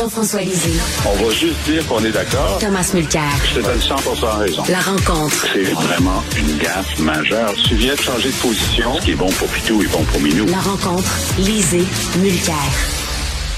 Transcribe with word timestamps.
Jean-François 0.00 0.40
Lisée. 0.40 0.80
On 1.06 1.22
va 1.22 1.30
juste 1.30 1.62
dire 1.66 1.86
qu'on 1.86 2.02
est 2.02 2.10
d'accord. 2.10 2.56
Thomas 2.58 2.90
Mulcair. 2.94 3.22
Je 3.44 3.60
te 3.60 3.66
donne 3.66 3.78
100 3.78 3.96
raison. 4.38 4.62
La 4.70 4.80
rencontre. 4.80 5.46
C'est 5.52 5.74
vraiment 5.74 6.22
une 6.38 6.56
gaffe 6.56 6.98
majeure. 7.00 7.52
Tu 7.68 7.74
viens 7.74 7.94
de 7.94 8.00
changer 8.00 8.30
de 8.30 8.36
position. 8.36 8.94
Ce 8.98 9.04
qui 9.04 9.10
est 9.10 9.14
bon 9.14 9.28
pour 9.28 9.46
Pitou 9.48 9.82
est 9.82 9.92
bon 9.92 10.02
pour 10.04 10.22
Minou. 10.22 10.46
La 10.46 10.60
rencontre. 10.60 11.10
Lisée. 11.36 11.84
Mulcair. 12.18 12.54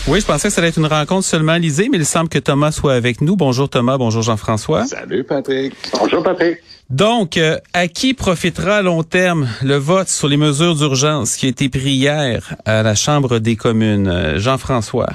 Oui, 0.08 0.20
je 0.20 0.27
pensais 0.27 0.48
que 0.48 0.55
ça 0.55 0.61
allait 0.61 0.70
être 0.70 0.78
une 0.78 0.86
rencontre 0.86 1.25
seulement 1.25 1.55
lisée, 1.55 1.89
mais 1.89 1.98
il 1.98 2.05
semble 2.06 2.28
que 2.28 2.41
Thomas 2.41 2.72
soit 2.72 2.95
avec 2.95 3.20
nous. 3.20 3.36
Bonjour 3.36 3.69
Thomas, 3.69 3.97
bonjour 3.97 4.22
Jean-François. 4.22 4.84
Salut 4.86 5.22
Patrick. 5.22 5.74
Bonjour 5.97 6.24
Patrick. 6.24 6.58
Donc, 6.91 7.36
euh, 7.36 7.56
à 7.72 7.86
qui 7.86 8.14
profitera 8.14 8.78
à 8.78 8.83
long 8.83 9.05
terme 9.05 9.48
le 9.62 9.77
vote 9.77 10.08
sur 10.08 10.27
les 10.27 10.36
mesures 10.36 10.74
d'urgence 10.74 11.36
qui 11.36 11.47
a 11.47 11.50
été 11.50 11.69
pris 11.69 11.92
hier 11.92 12.56
à 12.64 12.83
la 12.83 12.97
Chambre 12.97 13.39
des 13.39 13.55
communes? 13.55 14.08
Euh, 14.08 14.41
Jean-François. 14.41 15.06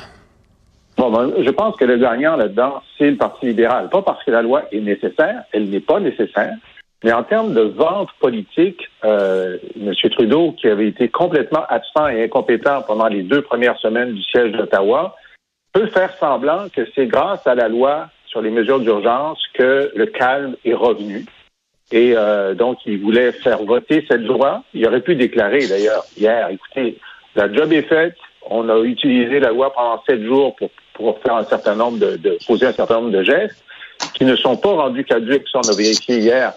Bon, 0.97 1.11
ben, 1.11 1.31
je 1.43 1.49
pense 1.51 1.75
que 1.75 1.85
le 1.85 1.97
gagnant 1.97 2.35
là-dedans, 2.35 2.81
c'est 2.97 3.11
le 3.11 3.17
Parti 3.17 3.45
libéral. 3.45 3.89
Pas 3.89 4.01
parce 4.01 4.23
que 4.23 4.31
la 4.31 4.41
loi 4.41 4.63
est 4.71 4.81
nécessaire, 4.81 5.43
elle 5.51 5.69
n'est 5.69 5.79
pas 5.79 5.99
nécessaire, 5.99 6.55
mais 7.03 7.13
en 7.13 7.23
termes 7.23 7.53
de 7.53 7.61
vente 7.61 8.09
politique, 8.19 8.81
euh, 9.05 9.57
M. 9.79 9.93
Trudeau, 10.11 10.53
qui 10.53 10.67
avait 10.67 10.87
été 10.87 11.07
complètement 11.09 11.63
absent 11.69 12.07
et 12.07 12.23
incompétent 12.23 12.81
pendant 12.81 13.07
les 13.07 13.21
deux 13.21 13.43
premières 13.43 13.77
semaines 13.77 14.13
du 14.13 14.23
siège 14.23 14.53
d'Ottawa, 14.53 15.15
peut 15.71 15.85
faire 15.87 16.15
semblant 16.17 16.67
que 16.69 16.81
c'est 16.95 17.05
grâce 17.05 17.45
à 17.45 17.53
la 17.53 17.67
loi 17.67 18.07
sur 18.25 18.41
les 18.41 18.49
mesures 18.49 18.79
d'urgence 18.79 19.39
que 19.53 19.91
le 19.95 20.05
calme 20.07 20.55
est 20.65 20.73
revenu. 20.73 21.25
Et 21.91 22.13
euh, 22.17 22.55
donc, 22.55 22.79
il 22.87 22.99
voulait 22.99 23.31
faire 23.31 23.63
voter 23.63 24.03
cette 24.07 24.23
loi. 24.23 24.63
Il 24.73 24.85
aurait 24.87 25.01
pu 25.01 25.15
déclarer, 25.15 25.67
d'ailleurs, 25.67 26.03
hier, 26.17 26.49
écoutez, 26.49 26.97
la 27.35 27.53
job 27.53 27.71
est 27.71 27.83
faite, 27.83 28.15
on 28.49 28.67
a 28.69 28.79
utilisé 28.79 29.39
la 29.39 29.51
loi 29.51 29.71
pendant 29.71 30.01
sept 30.09 30.23
jours 30.23 30.55
pour 30.55 30.69
pour 30.97 31.19
faire 31.19 31.35
un 31.35 31.43
certain 31.45 31.75
nombre 31.75 31.99
de, 31.99 32.37
poser 32.45 32.65
un 32.65 32.73
certain 32.73 32.95
nombre 32.95 33.11
de 33.11 33.23
gestes 33.23 33.63
qui 34.15 34.25
ne 34.25 34.35
sont 34.35 34.57
pas 34.57 34.73
rendus 34.73 35.05
caducs, 35.05 35.47
ça 35.51 35.61
on 35.63 35.69
a 35.69 35.75
vérifié 35.75 36.17
hier, 36.17 36.53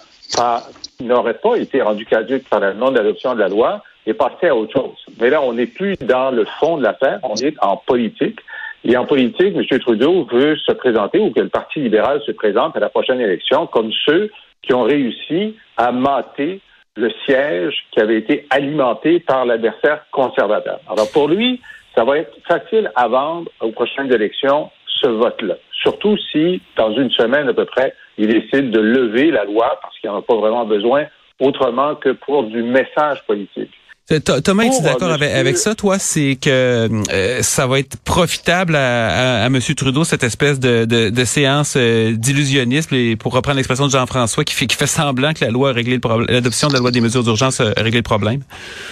qui 0.96 1.04
n'auraient 1.04 1.34
pas 1.34 1.56
été 1.56 1.82
rendus 1.82 2.06
caducs 2.06 2.48
par 2.48 2.60
la 2.60 2.72
non-adoption 2.72 3.34
de 3.34 3.40
la 3.40 3.48
loi 3.48 3.84
et 4.06 4.14
passer 4.14 4.48
à 4.48 4.56
autre 4.56 4.72
chose. 4.72 4.96
Mais 5.20 5.30
là, 5.30 5.42
on 5.42 5.52
n'est 5.52 5.66
plus 5.66 5.96
dans 6.00 6.30
le 6.30 6.46
fond 6.58 6.78
de 6.78 6.82
l'affaire, 6.82 7.20
on 7.22 7.36
est 7.36 7.54
en 7.60 7.76
politique. 7.76 8.40
Et 8.82 8.96
en 8.96 9.04
politique, 9.04 9.54
M. 9.54 9.78
Trudeau 9.78 10.26
veut 10.32 10.56
se 10.56 10.72
présenter 10.72 11.18
ou 11.18 11.30
que 11.30 11.40
le 11.40 11.50
Parti 11.50 11.80
libéral 11.80 12.22
se 12.24 12.32
présente 12.32 12.76
à 12.76 12.80
la 12.80 12.88
prochaine 12.88 13.20
élection 13.20 13.66
comme 13.66 13.90
ceux 14.06 14.30
qui 14.62 14.72
ont 14.72 14.84
réussi 14.84 15.54
à 15.76 15.92
mater 15.92 16.60
le 16.96 17.10
siège 17.26 17.74
qui 17.92 18.00
avait 18.00 18.18
été 18.18 18.46
alimenté 18.50 19.20
par 19.20 19.44
l'adversaire 19.44 20.04
conservateur. 20.10 20.80
Alors 20.88 21.10
pour 21.12 21.28
lui, 21.28 21.60
ça 21.94 22.04
va 22.04 22.18
être 22.18 22.36
facile 22.46 22.90
à 22.94 23.08
vendre 23.08 23.50
aux 23.60 23.72
prochaines 23.72 24.12
élections, 24.12 24.70
ce 24.86 25.08
vote-là. 25.08 25.56
Surtout 25.72 26.16
si, 26.30 26.60
dans 26.76 26.92
une 26.92 27.10
semaine 27.10 27.48
à 27.48 27.54
peu 27.54 27.64
près, 27.64 27.94
il 28.18 28.28
décide 28.28 28.70
de 28.70 28.80
lever 28.80 29.30
la 29.30 29.44
loi 29.44 29.78
parce 29.82 29.98
qu'il 29.98 30.10
n'y 30.10 30.16
en 30.16 30.18
a 30.18 30.22
pas 30.22 30.36
vraiment 30.36 30.64
besoin 30.64 31.06
autrement 31.40 31.94
que 31.94 32.10
pour 32.10 32.44
du 32.44 32.62
message 32.62 33.24
politique. 33.26 33.72
Thomas, 34.18 34.64
es-tu 34.64 34.82
d'accord 34.82 35.10
avec, 35.12 35.30
avec, 35.30 35.56
ça, 35.56 35.76
toi? 35.76 35.98
C'est 36.00 36.36
que 36.40 36.50
euh, 36.50 37.42
ça 37.42 37.68
va 37.68 37.78
être 37.78 37.96
profitable 37.98 38.74
à, 38.74 39.42
à, 39.42 39.44
à, 39.44 39.46
M. 39.46 39.60
Trudeau, 39.76 40.02
cette 40.02 40.24
espèce 40.24 40.58
de, 40.58 40.84
de, 40.84 41.10
de 41.10 41.24
séance 41.24 41.74
euh, 41.76 42.12
d'illusionnisme, 42.12 42.94
et 42.96 43.14
pour 43.14 43.32
reprendre 43.32 43.56
l'expression 43.56 43.86
de 43.86 43.92
Jean-François, 43.92 44.44
qui 44.44 44.54
fait, 44.54 44.66
qui 44.66 44.74
fait 44.74 44.88
semblant 44.88 45.32
que 45.32 45.44
la 45.44 45.52
loi 45.52 45.70
a 45.70 45.72
réglé 45.72 45.94
le 45.94 46.00
problème, 46.00 46.26
l'adoption 46.28 46.66
de 46.68 46.72
la 46.72 46.80
loi 46.80 46.90
des 46.90 47.00
mesures 47.00 47.22
d'urgence 47.22 47.60
a 47.60 47.72
réglé 47.76 47.98
le 47.98 48.02
problème? 48.02 48.42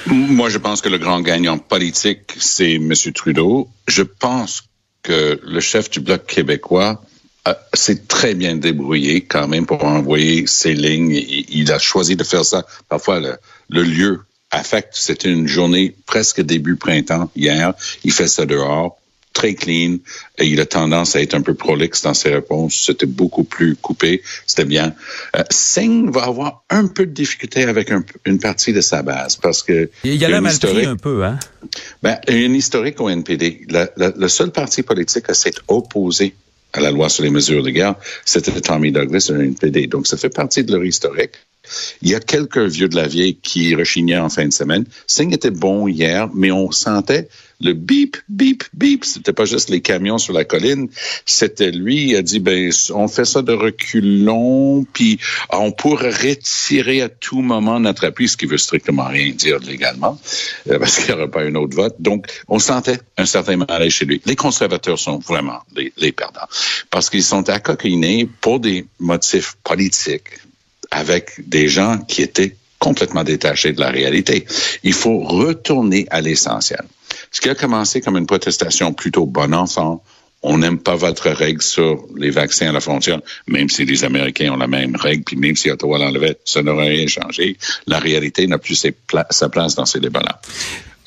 Moi, 0.07 0.51
je 0.51 0.59
pense 0.59 0.81
que 0.81 0.89
le 0.89 0.99
grand 0.99 1.21
gagnant 1.21 1.59
politique, 1.59 2.35
c'est 2.39 2.75
M. 2.75 2.93
Trudeau. 3.13 3.69
Je 3.89 4.03
pense 4.05 4.69
que 5.03 5.41
le 5.43 5.61
chef 5.61 5.91
du 5.91 5.99
Bloc 6.01 6.27
québécois 6.27 7.03
s'est 7.73 8.07
très 8.07 8.35
bien 8.35 8.57
débrouillé 8.57 9.23
quand 9.23 9.49
même 9.49 9.67
pour 9.67 9.85
envoyer 9.85 10.47
ses 10.47 10.75
lignes. 10.75 11.21
Il, 11.49 11.73
a 11.73 11.79
choisi 11.79 12.17
de 12.17 12.25
faire 12.25 12.45
ça. 12.45 12.67
Parfois, 12.89 13.21
le, 13.21 13.37
le 13.69 13.83
lieu 13.83 14.21
affecte. 14.51 14.95
C'était 14.95 15.31
une 15.31 15.47
journée 15.47 15.95
presque 16.07 16.41
début 16.41 16.77
printemps 16.77 17.31
hier. 17.37 17.75
Il 18.05 18.13
fait 18.13 18.29
ça 18.29 18.47
dehors, 18.47 18.99
très 19.33 19.55
clean. 19.55 19.99
Et 20.39 20.47
il 20.47 20.61
a 20.61 20.67
tendance 20.67 21.15
à 21.17 21.23
être 21.23 21.35
un 21.35 21.43
peu 21.43 21.55
prolixe 21.55 22.03
dans 22.03 22.15
ses 22.15 22.31
réponses. 22.31 22.83
C'était 22.87 23.07
beaucoup 23.07 23.45
plus 23.45 23.77
coupé. 23.77 24.23
C'était 24.47 24.65
bien. 24.65 24.95
Euh, 25.37 25.45
Singh 25.51 26.11
va 26.11 26.25
avoir 26.25 26.65
un 26.71 26.87
peu 26.87 27.07
de 27.07 27.13
difficulté 27.13 27.63
avec 27.63 27.91
un, 27.91 28.05
une 28.25 28.41
partie 28.41 28.73
de 28.73 28.81
sa 28.81 29.03
base 29.03 29.37
parce 29.37 29.63
que 29.63 29.91
il 30.05 30.17
y 30.17 30.25
a 30.25 30.29
la 30.29 30.41
pris 30.41 30.85
un 30.85 30.97
peu, 30.97 31.25
hein? 31.25 31.39
Ben, 32.03 32.19
une 32.29 32.55
historique 32.55 33.01
au 33.01 33.09
NPD. 33.09 33.67
La, 33.69 33.89
la, 33.97 34.13
le 34.17 34.29
seul 34.29 34.51
parti 34.51 34.83
politique 34.83 35.29
à 35.29 35.35
s'être 35.35 35.63
opposé 35.69 36.35
à 36.73 36.81
la 36.81 36.91
loi 36.91 37.09
sur 37.09 37.25
les 37.25 37.31
mesures 37.31 37.63
de 37.63 37.71
guerre, 37.71 37.95
c'était 38.25 38.61
Tommy 38.61 38.93
Douglas 38.93 39.29
et 39.31 39.33
le 39.33 39.45
NPD. 39.45 39.87
Donc, 39.87 40.07
ça 40.07 40.17
fait 40.17 40.29
partie 40.29 40.65
de 40.65 40.73
leur 40.73 40.85
historique. 40.85 41.33
Il 42.03 42.11
y 42.11 42.15
a 42.15 42.21
quelques 42.21 42.59
vieux 42.59 42.89
de 42.89 42.97
la 42.97 43.07
vieille 43.07 43.37
qui 43.37 43.75
rechignaient 43.75 44.19
en 44.19 44.29
fin 44.29 44.47
de 44.47 44.53
semaine. 44.53 44.85
Singh 45.07 45.33
était 45.33 45.51
bon 45.51 45.89
hier, 45.89 46.29
mais 46.35 46.51
on 46.51 46.71
sentait 46.71 47.29
le 47.61 47.73
bip, 47.73 48.17
bip, 48.29 48.65
bip. 48.73 49.05
C'était 49.05 49.33
pas 49.33 49.45
juste 49.45 49.69
les 49.69 49.81
camions 49.81 50.19
sur 50.19 50.33
la 50.33 50.45
colline. 50.45 50.89
C'était 51.27 51.71
lui, 51.71 52.11
il 52.11 52.17
a 52.17 52.23
dit, 52.23 52.41
ben, 52.41 52.71
on 52.91 53.09
fait 53.09 53.25
ça 53.25 53.43
de 53.43 53.53
reculons, 53.53 54.85
puis 54.93 55.19
on 55.51 55.73
pourrait 55.73 56.11
retirer 56.11 57.03
à 57.03 57.09
tout 57.09 57.41
moment 57.41 57.81
notre 57.81 58.07
appui, 58.07 58.29
ce 58.29 58.37
qui 58.37 58.47
veut 58.47 58.59
strictement 58.59 59.05
rien 59.05 59.33
dire 59.33 59.59
légalement, 59.59 60.21
euh, 60.71 60.79
parce 60.79 60.99
qu'il 60.99 61.07
n'y 61.07 61.21
aurait 61.21 61.31
pas 61.31 61.43
un 61.43 61.55
autre 61.55 61.77
vote. 61.77 61.97
Donc, 61.99 62.27
on 62.47 62.59
sentait 62.59 63.01
un 63.17 63.27
certain 63.27 63.57
malaise 63.57 63.93
chez 63.93 64.05
lui. 64.05 64.21
Les 64.25 64.37
conservateurs 64.37 64.99
sont 64.99 65.19
vraiment 65.19 65.61
les, 65.75 65.93
les 65.97 66.13
perdants, 66.13 66.49
parce 66.91 67.11
qu'ils 67.11 67.25
sont 67.25 67.49
accoquinés 67.49 68.29
pour 68.41 68.61
des 68.61 68.87
motifs 69.01 69.57
politiques, 69.65 70.41
avec 70.91 71.49
des 71.49 71.69
gens 71.69 71.99
qui 71.99 72.23
étaient 72.23 72.57
complètement 72.79 73.25
détachés 73.25 73.73
de 73.73 73.81
la 73.81 73.91
réalité. 73.91 74.47
Il 74.85 74.93
faut 74.93 75.19
retourner 75.21 76.07
à 76.11 76.21
l'essentiel. 76.21 76.83
Ce 77.31 77.41
qui 77.41 77.49
a 77.49 77.55
commencé 77.55 78.01
comme 78.01 78.17
une 78.17 78.27
protestation 78.27 78.93
plutôt 78.93 79.27
bon 79.27 79.53
enfant, 79.55 80.03
on 80.43 80.59
n'aime 80.59 80.79
pas 80.79 80.95
votre 80.95 81.31
règle 81.31 81.61
sur 81.61 82.07
les 82.17 82.31
vaccins 82.31 82.69
à 82.69 82.73
la 82.73 82.81
frontière, 82.81 83.21
même 83.49 83.69
si 83.69 83.85
les 83.85 84.05
Américains 84.05 84.53
ont 84.53 84.57
la 84.57 84.69
même 84.69 84.95
règle, 84.95 85.25
puis 85.25 85.37
même 85.37 85.57
si 85.57 85.69
Ottawa 85.69 85.99
l'enlevait, 85.99 86.39
ça 86.45 86.63
n'aurait 86.63 86.91
rien 86.91 87.09
changé. 87.09 87.57
La 87.89 87.99
réalité 87.99 88.47
n'a 88.47 88.59
plus 88.59 88.87
sa 89.31 89.49
place 89.49 89.75
dans 89.75 89.87
ces 89.87 89.99
débats-là. 89.99 90.41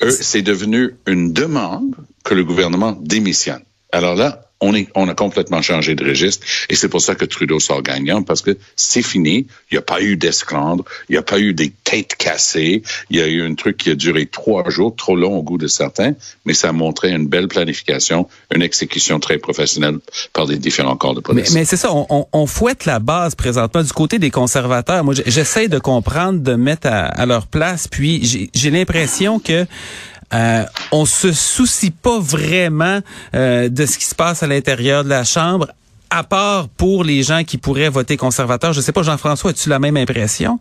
Eux, 0.02 0.10
c'est 0.10 0.42
devenu 0.42 0.90
une 1.06 1.32
demande 1.32 1.94
que 2.24 2.34
le 2.34 2.44
gouvernement 2.44 2.92
démissionne. 2.92 3.62
Alors 3.90 4.16
là, 4.16 4.50
on, 4.62 5.08
a 5.08 5.14
complètement 5.14 5.60
changé 5.60 5.94
de 5.94 6.04
registre 6.04 6.46
et 6.68 6.74
c'est 6.74 6.88
pour 6.88 7.00
ça 7.00 7.14
que 7.14 7.24
Trudeau 7.24 7.58
sort 7.58 7.82
gagnant 7.82 8.22
parce 8.22 8.42
que 8.42 8.56
c'est 8.76 9.02
fini. 9.02 9.46
Il 9.70 9.74
n'y 9.74 9.78
a 9.78 9.82
pas 9.82 10.00
eu 10.00 10.16
d'esclandre, 10.16 10.84
il 11.08 11.12
n'y 11.12 11.18
a 11.18 11.22
pas 11.22 11.40
eu 11.40 11.52
des 11.52 11.70
têtes 11.70 12.14
cassées. 12.16 12.82
Il 13.10 13.18
y 13.18 13.22
a 13.22 13.26
eu 13.26 13.42
un 13.42 13.54
truc 13.54 13.76
qui 13.76 13.90
a 13.90 13.94
duré 13.94 14.26
trois 14.26 14.68
jours, 14.70 14.94
trop 14.94 15.16
long 15.16 15.36
au 15.36 15.42
goût 15.42 15.58
de 15.58 15.66
certains, 15.66 16.14
mais 16.44 16.54
ça 16.54 16.68
a 16.68 16.72
montré 16.72 17.10
une 17.10 17.26
belle 17.26 17.48
planification, 17.48 18.28
une 18.54 18.62
exécution 18.62 19.18
très 19.18 19.38
professionnelle 19.38 19.98
par 20.32 20.46
les 20.46 20.58
différents 20.58 20.96
corps 20.96 21.14
de 21.14 21.20
police. 21.20 21.52
Mais, 21.52 21.64
c'est 21.64 21.76
ça, 21.76 21.90
on, 21.92 22.46
fouette 22.46 22.84
la 22.84 22.98
base 22.98 23.34
présentement 23.34 23.82
du 23.82 23.92
côté 23.92 24.18
des 24.18 24.30
conservateurs. 24.30 25.04
Moi, 25.04 25.14
j'essaie 25.26 25.68
de 25.68 25.78
comprendre, 25.78 26.40
de 26.40 26.54
mettre 26.54 26.86
à, 26.86 27.06
à 27.06 27.26
leur 27.26 27.46
place, 27.46 27.88
puis 27.88 28.50
j'ai 28.54 28.70
l'impression 28.70 29.38
que 29.38 29.66
euh, 30.34 30.62
on 30.92 31.04
se 31.04 31.32
soucie 31.32 31.90
pas 31.90 32.18
vraiment 32.18 33.00
euh, 33.34 33.68
de 33.68 33.86
ce 33.86 33.98
qui 33.98 34.04
se 34.04 34.14
passe 34.14 34.42
à 34.42 34.46
l'intérieur 34.46 35.04
de 35.04 35.08
la 35.08 35.24
Chambre, 35.24 35.68
à 36.10 36.24
part 36.24 36.68
pour 36.68 37.04
les 37.04 37.22
gens 37.22 37.44
qui 37.44 37.58
pourraient 37.58 37.88
voter 37.88 38.16
conservateur. 38.16 38.72
Je 38.72 38.80
sais 38.80 38.92
pas, 38.92 39.02
Jean-François, 39.02 39.50
as-tu 39.50 39.68
la 39.68 39.78
même 39.78 39.96
impression? 39.96 40.58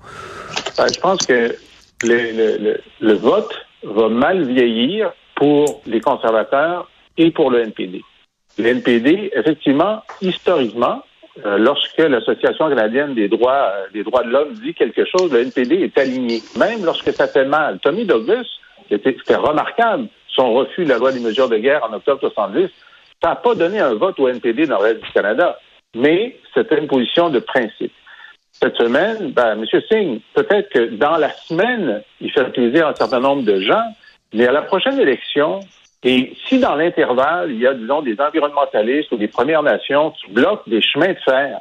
Euh, 0.79 0.87
je 0.93 0.99
pense 0.99 1.25
que 1.25 1.55
le, 2.03 2.31
le, 2.31 2.57
le, 2.57 2.81
le, 2.99 3.13
vote 3.13 3.53
va 3.83 4.09
mal 4.09 4.47
vieillir 4.47 5.11
pour 5.35 5.81
les 5.85 6.01
conservateurs 6.01 6.89
et 7.17 7.31
pour 7.31 7.51
le 7.51 7.61
NPD. 7.61 8.01
Le 8.57 8.67
NPD, 8.67 9.31
effectivement, 9.35 10.03
historiquement, 10.21 11.03
euh, 11.45 11.57
lorsque 11.57 11.97
l'Association 11.97 12.67
canadienne 12.67 13.15
des 13.15 13.29
droits 13.29 13.71
euh, 13.73 13.87
des 13.93 14.03
droits 14.03 14.23
de 14.23 14.29
l'homme 14.29 14.53
dit 14.53 14.73
quelque 14.73 15.05
chose, 15.05 15.31
le 15.31 15.41
NPD 15.41 15.75
est 15.75 15.97
aligné, 15.97 16.41
même 16.57 16.83
lorsque 16.83 17.11
ça 17.13 17.27
fait 17.27 17.45
mal. 17.45 17.79
Tommy 17.79 18.05
Douglas, 18.05 18.45
c'était 18.97 19.35
remarquable, 19.35 20.07
son 20.27 20.53
refus 20.53 20.83
de 20.83 20.89
la 20.89 20.97
loi 20.97 21.11
des 21.11 21.19
mesures 21.19 21.49
de 21.49 21.57
guerre 21.57 21.83
en 21.89 21.93
octobre 21.93 22.19
70, 22.19 22.69
ça 23.21 23.29
n'a 23.29 23.35
pas 23.35 23.55
donné 23.55 23.79
un 23.79 23.93
vote 23.93 24.19
au 24.19 24.27
NPD 24.27 24.65
dans 24.65 24.77
le 24.77 24.83
reste 24.83 25.03
du 25.03 25.11
Canada, 25.11 25.57
mais 25.95 26.37
c'était 26.53 26.79
une 26.79 26.87
position 26.87 27.29
de 27.29 27.39
principe. 27.39 27.93
Cette 28.51 28.75
semaine, 28.75 29.31
ben, 29.31 29.53
M. 29.53 29.65
Singh, 29.89 30.21
peut-être 30.33 30.69
que 30.69 30.95
dans 30.95 31.17
la 31.17 31.31
semaine, 31.31 32.03
il 32.19 32.31
fait 32.31 32.51
plaisir 32.51 32.87
à 32.87 32.89
un 32.91 32.95
certain 32.95 33.19
nombre 33.19 33.43
de 33.43 33.59
gens, 33.59 33.83
mais 34.33 34.47
à 34.47 34.51
la 34.51 34.61
prochaine 34.61 34.99
élection, 34.99 35.61
et 36.03 36.33
si 36.47 36.59
dans 36.59 36.75
l'intervalle, 36.75 37.51
il 37.51 37.59
y 37.59 37.67
a, 37.67 37.73
disons, 37.73 38.01
des 38.01 38.19
environnementalistes 38.19 39.11
ou 39.11 39.17
des 39.17 39.27
Premières 39.27 39.63
Nations 39.63 40.11
qui 40.11 40.31
bloquent 40.31 40.67
des 40.67 40.81
chemins 40.81 41.13
de 41.13 41.19
fer, 41.23 41.59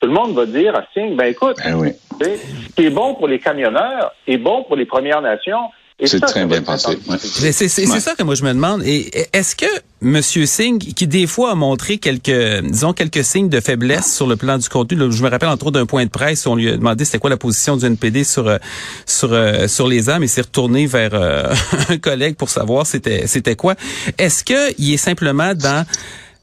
tout 0.00 0.08
le 0.08 0.14
monde 0.14 0.34
va 0.34 0.46
dire 0.46 0.74
à 0.74 0.84
Singh, 0.92 1.16
ben 1.16 1.26
écoute, 1.26 1.56
oui. 1.76 1.92
ce 2.20 2.74
qui 2.74 2.86
est 2.86 2.90
bon 2.90 3.14
pour 3.14 3.28
les 3.28 3.38
camionneurs 3.38 4.12
est 4.26 4.38
bon 4.38 4.64
pour 4.64 4.76
les 4.76 4.86
Premières 4.86 5.22
Nations. 5.22 5.70
C'est 6.02 6.18
ça, 6.18 6.26
très 6.26 6.44
bien 6.44 6.60
pensé, 6.60 6.88
ouais. 7.08 7.16
C'est 7.52 7.86
Ouais. 7.88 8.00
ça 8.00 8.14
que 8.16 8.24
moi 8.24 8.34
je 8.34 8.42
me 8.42 8.52
demande. 8.52 8.82
Et 8.84 9.10
est-ce 9.32 9.54
que 9.54 9.64
M. 10.02 10.20
Singh, 10.22 10.78
qui 10.92 11.06
des 11.06 11.26
fois 11.28 11.52
a 11.52 11.54
montré 11.54 11.98
quelques, 11.98 12.62
disons 12.64 12.92
quelques 12.92 13.22
signes 13.24 13.48
de 13.48 13.60
faiblesse 13.60 14.12
sur 14.12 14.26
le 14.26 14.34
plan 14.34 14.58
du 14.58 14.68
contenu, 14.68 14.98
là, 14.98 15.08
je 15.10 15.22
me 15.22 15.28
rappelle 15.30 15.48
entre 15.50 15.66
autres 15.68 15.78
d'un 15.78 15.86
point 15.86 16.04
de 16.04 16.10
presse 16.10 16.46
où 16.46 16.50
on 16.50 16.56
lui 16.56 16.68
a 16.68 16.76
demandé 16.76 17.04
c'était 17.04 17.18
quoi 17.18 17.30
la 17.30 17.36
position 17.36 17.76
du 17.76 17.86
NPD 17.86 18.24
sur 18.24 18.48
euh, 18.48 18.58
sur 19.06 19.32
euh, 19.32 19.68
sur 19.68 19.86
les 19.86 20.08
armes, 20.08 20.24
et 20.24 20.28
s'est 20.28 20.40
retourné 20.42 20.86
vers 20.86 21.14
euh, 21.14 21.54
un 21.88 21.98
collègue 21.98 22.34
pour 22.34 22.50
savoir 22.50 22.86
c'était 22.88 23.28
c'était 23.28 23.54
quoi. 23.54 23.76
Est-ce 24.18 24.42
que 24.42 24.74
il 24.78 24.92
est 24.94 24.96
simplement 24.98 25.54
dans 25.54 25.86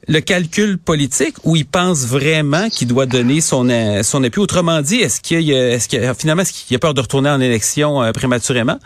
le 0.08 0.20
calcul 0.20 0.78
politique 0.78 1.36
ou 1.44 1.56
il 1.56 1.66
pense 1.66 2.06
vraiment 2.06 2.70
qu'il 2.70 2.88
doit 2.88 3.04
donner 3.06 3.42
son 3.42 3.68
son 4.02 4.24
appui? 4.24 4.40
Autrement 4.40 4.80
dit, 4.80 4.96
est-ce 4.96 5.20
qu'il 5.20 5.42
y 5.42 5.54
a, 5.54 5.72
est-ce 5.74 5.88
qu'il 5.88 6.02
y 6.02 6.06
a- 6.06 6.14
finalement 6.14 6.40
est-ce 6.42 6.54
qu'il 6.54 6.74
a 6.74 6.78
peur 6.78 6.94
de 6.94 7.02
retourner 7.02 7.28
en 7.28 7.40
élection 7.40 8.02
euh, 8.02 8.12
prématurément? 8.12 8.78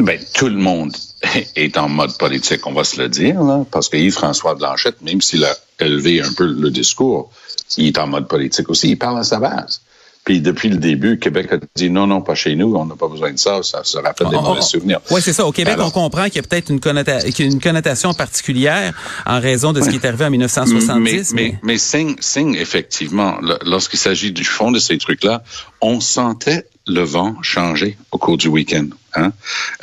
Ben, 0.00 0.18
tout 0.34 0.48
le 0.48 0.56
monde 0.56 0.92
est 1.56 1.76
en 1.78 1.88
mode 1.88 2.16
politique, 2.18 2.66
on 2.66 2.72
va 2.72 2.84
se 2.84 3.00
le 3.00 3.08
dire, 3.08 3.42
là, 3.42 3.64
parce 3.70 3.88
que 3.88 3.96
Yves-François 3.96 4.54
Blanchette, 4.54 5.00
même 5.02 5.20
s'il 5.20 5.44
a 5.44 5.54
élevé 5.78 6.20
un 6.22 6.32
peu 6.32 6.46
le 6.46 6.70
discours, 6.70 7.30
il 7.76 7.88
est 7.88 7.98
en 7.98 8.06
mode 8.06 8.26
politique 8.28 8.68
aussi. 8.70 8.90
Il 8.90 8.96
parle 8.98 9.18
à 9.20 9.24
sa 9.24 9.38
base. 9.38 9.80
Puis 10.22 10.42
depuis 10.42 10.68
le 10.68 10.76
début, 10.76 11.18
Québec 11.18 11.50
a 11.52 11.56
dit 11.76 11.88
non, 11.88 12.06
non, 12.06 12.20
pas 12.20 12.34
chez 12.34 12.54
nous, 12.54 12.74
on 12.76 12.84
n'a 12.84 12.94
pas 12.94 13.08
besoin 13.08 13.32
de 13.32 13.38
ça, 13.38 13.62
ça 13.62 13.82
se 13.84 13.96
rappelle 13.96 14.28
des 14.28 14.36
On- 14.36 14.42
mauvais 14.42 14.58
on- 14.58 14.62
souvenirs. 14.62 15.00
Oui, 15.10 15.20
c'est 15.22 15.32
ça. 15.32 15.46
Au 15.46 15.50
Québec, 15.52 15.74
Alors- 15.74 15.88
on 15.88 15.90
comprend 15.90 16.24
qu'il 16.26 16.36
y 16.36 16.38
a 16.40 16.42
peut-être 16.42 16.68
une, 16.70 16.78
connota- 16.78 17.20
une 17.42 17.58
connotation 17.60 18.12
particulière 18.12 18.92
en 19.24 19.40
raison 19.40 19.72
de 19.72 19.80
ce 19.80 19.88
qui 19.88 19.96
est 19.96 20.04
arrivé 20.04 20.26
en 20.26 20.30
1970. 20.30 21.32
Mais, 21.32 21.42
mais, 21.52 21.58
mais 21.62 21.78
Singh, 21.78 22.16
Singh, 22.20 22.54
effectivement, 22.56 23.38
le- 23.40 23.58
lorsqu'il 23.64 23.98
s'agit 23.98 24.30
du 24.30 24.44
fond 24.44 24.70
de 24.70 24.78
ces 24.78 24.98
trucs-là, 24.98 25.42
on 25.80 26.00
sentait 26.00 26.66
le 26.86 27.02
vent 27.02 27.36
changer 27.42 27.96
au 28.10 28.18
cours 28.18 28.36
du 28.36 28.48
week-end. 28.48 28.88
Hein? 29.14 29.32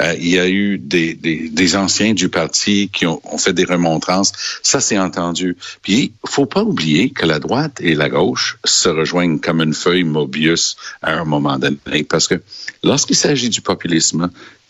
Euh, 0.01 0.15
il 0.19 0.29
y 0.29 0.39
a 0.39 0.47
eu 0.47 0.77
des, 0.77 1.13
des, 1.13 1.49
des 1.49 1.75
anciens 1.75 2.13
du 2.13 2.29
parti 2.29 2.89
qui 2.91 3.05
ont, 3.05 3.21
ont 3.23 3.37
fait 3.37 3.53
des 3.53 3.65
remontrances. 3.65 4.31
Ça, 4.63 4.79
c'est 4.79 4.97
entendu. 4.97 5.57
Puis, 5.81 6.13
faut 6.25 6.45
pas 6.45 6.63
oublier 6.63 7.09
que 7.09 7.25
la 7.25 7.39
droite 7.39 7.79
et 7.81 7.95
la 7.95 8.09
gauche 8.09 8.57
se 8.63 8.89
rejoignent 8.89 9.39
comme 9.39 9.61
une 9.61 9.73
feuille 9.73 10.03
Mobius 10.03 10.75
à 11.01 11.13
un 11.13 11.25
moment 11.25 11.57
donné. 11.59 12.03
Parce 12.09 12.27
que 12.27 12.41
lorsqu'il 12.83 13.15
s'agit 13.15 13.49
du 13.49 13.61
populisme, 13.61 14.29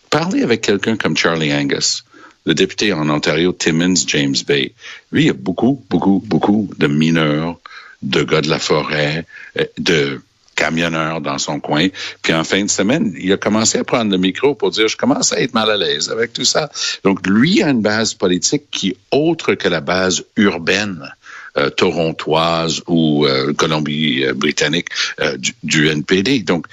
parlez 0.09 0.43
avec 0.43 0.61
quelqu'un 0.61 0.97
comme 0.97 1.17
Charlie 1.17 1.53
Angus 1.53 2.03
le 2.47 2.53
député 2.53 2.93
en 2.93 3.09
Ontario, 3.09 3.51
Timmins 3.51 4.07
James 4.07 4.35
Bay. 4.47 4.73
Lui, 5.11 5.23
il 5.23 5.27
y 5.27 5.29
a 5.29 5.33
beaucoup, 5.33 5.83
beaucoup, 5.89 6.23
beaucoup 6.25 6.69
de 6.77 6.87
mineurs, 6.87 7.59
de 8.01 8.23
gars 8.23 8.41
de 8.41 8.49
la 8.49 8.57
forêt, 8.57 9.25
euh, 9.59 9.65
de 9.77 10.21
camionneurs 10.57 11.21
dans 11.21 11.37
son 11.37 11.61
coin. 11.61 11.87
Puis 12.21 12.33
en 12.33 12.43
fin 12.43 12.61
de 12.65 12.69
semaine, 12.69 13.13
il 13.17 13.31
a 13.31 13.37
commencé 13.37 13.77
à 13.77 13.85
prendre 13.85 14.11
le 14.11 14.17
micro 14.17 14.53
pour 14.55 14.71
dire, 14.71 14.89
je 14.89 14.97
commence 14.97 15.31
à 15.31 15.39
être 15.39 15.53
mal 15.53 15.69
à 15.71 15.77
l'aise 15.77 16.09
avec 16.09 16.33
tout 16.33 16.43
ça. 16.43 16.69
Donc, 17.05 17.25
lui 17.25 17.63
a 17.63 17.69
une 17.69 17.81
base 17.81 18.13
politique 18.13 18.63
qui 18.71 18.97
autre 19.11 19.53
que 19.53 19.69
la 19.69 19.79
base 19.79 20.23
urbaine 20.35 21.13
euh, 21.57 21.69
torontoise 21.69 22.81
ou 22.87 23.25
euh, 23.25 23.53
Colombie-Britannique 23.53 24.87
euh, 25.21 25.37
du, 25.37 25.53
du 25.63 25.87
NPD. 25.87 26.39
Donc, 26.41 26.65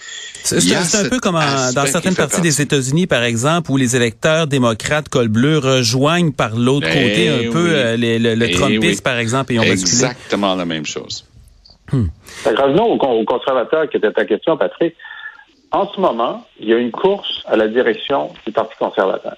C'est 0.43 0.75
un 0.75 1.09
peu 1.09 1.21
comme 1.21 1.37
en- 1.37 1.73
dans 1.73 1.87
certaines 1.87 2.15
parties 2.15 2.41
des. 2.43 2.61
États-Unis, 2.61 3.07
par 3.07 3.23
exemple, 3.23 3.71
où 3.71 3.77
les 3.77 3.97
électeurs 3.97 4.47
démocrates 4.47 5.09
col 5.09 5.29
bleu 5.29 5.59
rejoignent 5.59 6.33
par 6.33 6.55
l'autre 6.57 6.87
Eh 6.91 6.95
côté 6.95 7.29
un 7.29 7.51
peu 7.51 7.65
oui. 7.65 7.71
euh, 7.75 7.97
les- 7.97 8.19
le, 8.19 8.35
le 8.35 8.49
Eh 8.51 8.53
Trumpisme, 8.53 8.87
oui. 8.87 9.01
par 9.03 9.19
exemple, 9.19 9.53
et 9.55 9.59
on. 9.59 9.63
Exactement 9.63 10.55
la 10.55 10.65
même 10.67 10.85
chose. 10.87 11.25
Que 11.91 12.57
Revenons 12.57 12.85
aux, 12.93 12.97
con- 12.99 13.13
aux 13.21 13.25
conservateurs 13.25 13.89
qui 13.89 13.97
était 13.99 14.13
ta 14.13 14.25
question, 14.25 14.57
Patrick. 14.57 14.95
En 15.71 15.87
ce 15.89 16.01
moment, 16.01 16.45
il 16.61 16.69
y 16.69 16.73
a 16.73 16.79
une 16.79 16.93
course 16.93 17.43
à 17.47 17.57
la 17.57 17.69
direction 17.69 18.33
du 18.47 18.53
Parti 18.53 18.77
conservateur. 18.79 19.37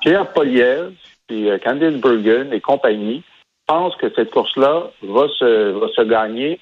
Pierre 0.00 0.32
Poliev, 0.32 0.92
puis 1.28 1.48
euh, 1.48 1.58
Candice 1.58 2.00
Bergen 2.00 2.52
et 2.52 2.60
compagnie 2.60 3.22
pensent 3.66 3.94
que 3.96 4.12
cette 4.14 4.30
course-là 4.32 4.90
va 5.02 5.28
se, 5.38 5.70
va 5.70 5.88
se 5.94 6.02
gagner 6.02 6.58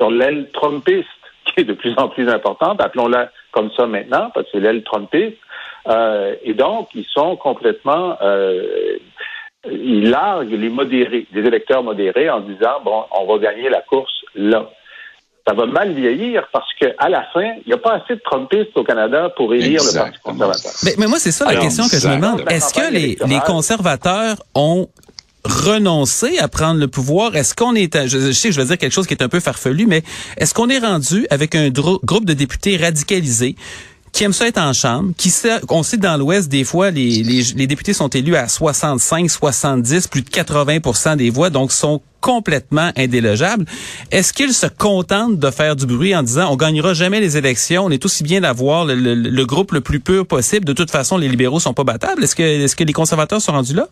sur 0.00 0.10
l'aile 0.10 0.50
trumpiste, 0.52 1.06
qui 1.46 1.60
est 1.60 1.64
de 1.64 1.74
plus 1.74 1.94
en 1.96 2.08
plus 2.08 2.28
importante. 2.28 2.80
Appelons-la 2.80 3.30
comme 3.52 3.70
ça 3.76 3.86
maintenant, 3.86 4.30
parce 4.34 4.46
que 4.46 4.52
c'est 4.52 4.60
l'aile 4.60 4.82
trumpiste. 4.82 5.38
Euh, 5.88 6.34
et 6.42 6.54
donc, 6.54 6.88
ils 6.94 7.06
sont 7.06 7.36
complètement... 7.36 8.16
Euh, 8.20 8.98
ils 9.70 10.08
larguent 10.08 10.58
les 10.58 10.70
modérés, 10.70 11.26
les 11.32 11.42
électeurs 11.42 11.82
modérés 11.82 12.30
en 12.30 12.40
disant, 12.40 12.80
bon, 12.82 13.04
on 13.12 13.26
va 13.26 13.38
gagner 13.38 13.68
la 13.68 13.82
course 13.82 14.19
là 14.34 14.68
ça 15.46 15.54
va 15.54 15.64
mal 15.66 15.94
vieillir 15.94 16.46
parce 16.52 16.68
qu'à 16.78 17.08
la 17.08 17.24
fin, 17.32 17.54
il 17.64 17.68
n'y 17.68 17.72
a 17.72 17.78
pas 17.78 17.94
assez 17.94 18.14
de 18.14 18.20
Trumpistes 18.22 18.76
au 18.76 18.84
Canada 18.84 19.32
pour 19.36 19.52
élire 19.54 19.80
le 19.82 19.94
Parti 19.98 20.18
conservateur. 20.22 20.70
Mais, 20.84 20.94
mais 20.98 21.06
moi, 21.06 21.18
c'est 21.18 21.32
ça 21.32 21.44
la 21.46 21.52
Alors, 21.52 21.62
question 21.64 21.88
que 21.88 21.98
je 21.98 22.06
me 22.08 22.16
demande. 22.16 22.44
Est-ce 22.50 22.74
que 22.74 22.92
les, 22.92 23.16
les 23.26 23.40
conservateurs 23.40 24.36
ont 24.54 24.88
renoncé 25.44 26.38
à 26.38 26.46
prendre 26.48 26.78
le 26.78 26.88
pouvoir? 26.88 27.34
Est-ce 27.36 27.54
qu'on 27.54 27.74
est, 27.74 27.96
à- 27.96 28.06
je, 28.06 28.18
je 28.18 28.32
sais 28.32 28.48
que 28.48 28.54
je 28.54 28.60
vais 28.60 28.66
dire 28.66 28.78
quelque 28.78 28.92
chose 28.92 29.06
qui 29.06 29.14
est 29.14 29.22
un 29.22 29.28
peu 29.28 29.40
farfelu, 29.40 29.86
mais 29.86 30.02
est-ce 30.36 30.52
qu'on 30.54 30.68
est 30.68 30.78
rendu 30.78 31.26
avec 31.30 31.54
un 31.54 31.70
groupe 31.70 32.26
de 32.26 32.34
députés 32.34 32.76
radicalisés 32.76 33.56
qui 34.12 34.24
aiment 34.24 34.32
ça 34.32 34.46
être 34.48 34.58
en 34.58 34.72
chambre, 34.72 35.12
qui 35.16 35.30
sait, 35.30 35.60
on 35.68 35.82
sait 35.82 35.96
dans 35.96 36.16
l'Ouest, 36.16 36.48
des 36.48 36.64
fois, 36.64 36.90
les, 36.90 37.22
députés 37.66 37.92
sont 37.92 38.08
élus 38.08 38.36
à 38.36 38.48
65, 38.48 39.30
70, 39.30 40.08
plus 40.08 40.22
de 40.22 40.28
80 40.30 41.16
des 41.16 41.30
voix, 41.30 41.48
donc 41.50 41.72
sont 41.72 42.00
complètement 42.20 42.90
indélogeables. 42.96 43.64
Est-ce 44.10 44.34
qu'ils 44.34 44.52
se 44.52 44.66
contentent 44.66 45.38
de 45.38 45.50
faire 45.50 45.74
du 45.74 45.86
bruit 45.86 46.14
en 46.14 46.22
disant 46.22 46.52
on 46.52 46.56
gagnera 46.56 46.92
jamais 46.92 47.18
les 47.18 47.38
élections, 47.38 47.86
on 47.86 47.90
est 47.90 48.04
aussi 48.04 48.22
bien 48.22 48.42
d'avoir 48.42 48.84
le, 48.84 48.94
le- 48.94 49.14
le 49.14 49.46
groupe 49.46 49.72
le 49.72 49.80
plus 49.80 50.00
pur 50.00 50.26
possible. 50.26 50.66
De 50.66 50.74
toute 50.74 50.90
façon, 50.90 51.16
les 51.16 51.28
libéraux 51.28 51.60
sont 51.60 51.72
pas 51.72 51.84
battables? 51.84 52.22
Est-ce 52.22 52.34
que, 52.34 52.42
est-ce 52.42 52.76
que 52.76 52.84
les 52.84 52.92
conservateurs 52.92 53.40
sont 53.40 53.52
rendus 53.52 53.72
là? 53.74 53.88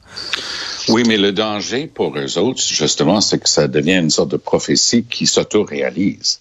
Oui, 0.88 1.04
mais 1.06 1.16
le 1.16 1.32
danger 1.32 1.86
pour 1.86 2.18
eux 2.18 2.36
autres, 2.38 2.62
justement, 2.62 3.20
c'est 3.22 3.38
que 3.38 3.48
ça 3.48 3.66
devient 3.66 3.94
une 3.96 4.10
sorte 4.10 4.30
de 4.30 4.36
prophétie 4.36 5.04
qui 5.08 5.26
s'auto-réalise. 5.26 6.40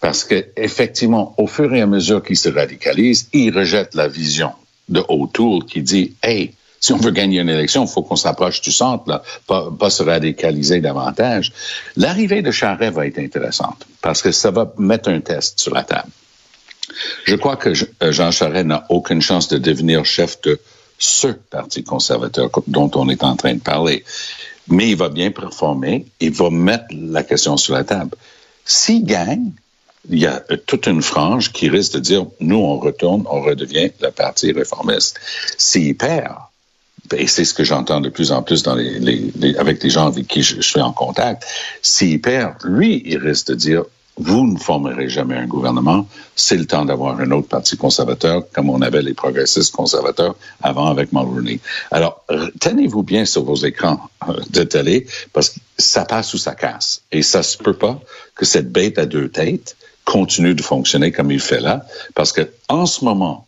Parce 0.00 0.24
que, 0.24 0.46
effectivement, 0.56 1.34
au 1.38 1.46
fur 1.46 1.74
et 1.74 1.80
à 1.80 1.86
mesure 1.86 2.22
qu'ils 2.22 2.38
se 2.38 2.48
radicalisent, 2.48 3.28
ils 3.32 3.56
rejettent 3.56 3.94
la 3.94 4.08
vision 4.08 4.52
de 4.88 5.02
O'Toole 5.08 5.64
qui 5.64 5.82
dit, 5.82 6.14
hey, 6.22 6.54
si 6.80 6.92
on 6.92 6.98
veut 6.98 7.10
gagner 7.10 7.40
une 7.40 7.48
élection, 7.48 7.84
il 7.84 7.88
faut 7.88 8.02
qu'on 8.02 8.16
s'approche 8.16 8.60
du 8.60 8.70
centre, 8.70 9.08
là, 9.08 9.22
pas, 9.46 9.70
pas 9.70 9.90
se 9.90 10.02
radicaliser 10.02 10.80
davantage. 10.80 11.52
L'arrivée 11.96 12.42
de 12.42 12.52
Charest 12.52 12.94
va 12.94 13.06
être 13.06 13.18
intéressante 13.18 13.86
parce 14.00 14.22
que 14.22 14.30
ça 14.30 14.50
va 14.50 14.72
mettre 14.78 15.08
un 15.08 15.20
test 15.20 15.58
sur 15.58 15.74
la 15.74 15.82
table. 15.82 16.10
Je 17.24 17.34
crois 17.34 17.56
que 17.56 17.70
euh, 18.02 18.12
Jean 18.12 18.30
Charest 18.30 18.66
n'a 18.66 18.86
aucune 18.88 19.20
chance 19.20 19.48
de 19.48 19.58
devenir 19.58 20.04
chef 20.04 20.40
de 20.42 20.60
ce 20.98 21.28
parti 21.28 21.84
conservateur 21.84 22.50
dont 22.66 22.90
on 22.94 23.08
est 23.08 23.22
en 23.24 23.36
train 23.36 23.54
de 23.54 23.60
parler. 23.60 24.04
Mais 24.68 24.90
il 24.90 24.96
va 24.96 25.08
bien 25.08 25.30
performer, 25.30 26.06
il 26.20 26.32
va 26.32 26.50
mettre 26.50 26.86
la 26.90 27.22
question 27.22 27.56
sur 27.56 27.74
la 27.74 27.84
table. 27.84 28.16
S'il 28.64 29.04
gagne, 29.04 29.52
il 30.10 30.18
y 30.18 30.26
a 30.26 30.42
euh, 30.50 30.56
toute 30.66 30.86
une 30.86 31.02
frange 31.02 31.52
qui 31.52 31.68
risque 31.68 31.94
de 31.94 32.00
dire, 32.00 32.26
nous, 32.40 32.58
on 32.58 32.78
retourne, 32.78 33.24
on 33.30 33.42
redevient 33.42 33.90
le 34.00 34.10
parti 34.10 34.52
réformiste. 34.52 35.18
S'il 35.56 35.96
perd, 35.96 36.36
et 37.16 37.26
c'est 37.26 37.44
ce 37.44 37.54
que 37.54 37.64
j'entends 37.64 38.00
de 38.00 38.08
plus 38.08 38.32
en 38.32 38.42
plus 38.42 38.66
avec 38.66 39.82
les 39.82 39.90
gens 39.90 40.06
avec 40.06 40.26
qui 40.26 40.42
je, 40.42 40.56
je 40.56 40.68
suis 40.68 40.80
en 40.80 40.92
contact, 40.92 41.44
s'il 41.82 42.20
perd, 42.20 42.54
lui, 42.64 43.02
il 43.06 43.18
risque 43.18 43.48
de 43.48 43.54
dire, 43.54 43.84
vous 44.18 44.46
ne 44.46 44.58
formerez 44.58 45.08
jamais 45.08 45.36
un 45.36 45.46
gouvernement, 45.46 46.06
c'est 46.34 46.56
le 46.56 46.66
temps 46.66 46.84
d'avoir 46.84 47.20
un 47.20 47.30
autre 47.30 47.48
parti 47.48 47.76
conservateur, 47.76 48.42
comme 48.52 48.68
on 48.68 48.82
avait 48.82 49.02
les 49.02 49.14
progressistes 49.14 49.74
conservateurs 49.74 50.34
avant 50.62 50.86
avec 50.86 51.12
Mulroney. 51.12 51.60
Alors, 51.90 52.24
tenez-vous 52.60 53.02
bien 53.02 53.24
sur 53.24 53.44
vos 53.44 53.56
écrans 53.56 54.00
euh, 54.28 54.40
de 54.50 54.64
télé, 54.64 55.06
parce 55.32 55.50
que 55.50 55.60
ça 55.78 56.04
passe 56.04 56.34
ou 56.34 56.38
ça 56.38 56.54
casse. 56.54 57.02
Et 57.12 57.22
ça 57.22 57.42
se 57.42 57.56
peut 57.56 57.76
pas 57.76 58.00
que 58.34 58.44
cette 58.44 58.72
bête 58.72 58.98
à 58.98 59.06
deux 59.06 59.28
têtes 59.28 59.76
continue 60.04 60.54
de 60.54 60.62
fonctionner 60.62 61.12
comme 61.12 61.30
il 61.30 61.40
fait 61.40 61.60
là, 61.60 61.86
parce 62.14 62.32
que 62.32 62.48
en 62.68 62.86
ce 62.86 63.04
moment, 63.04 63.46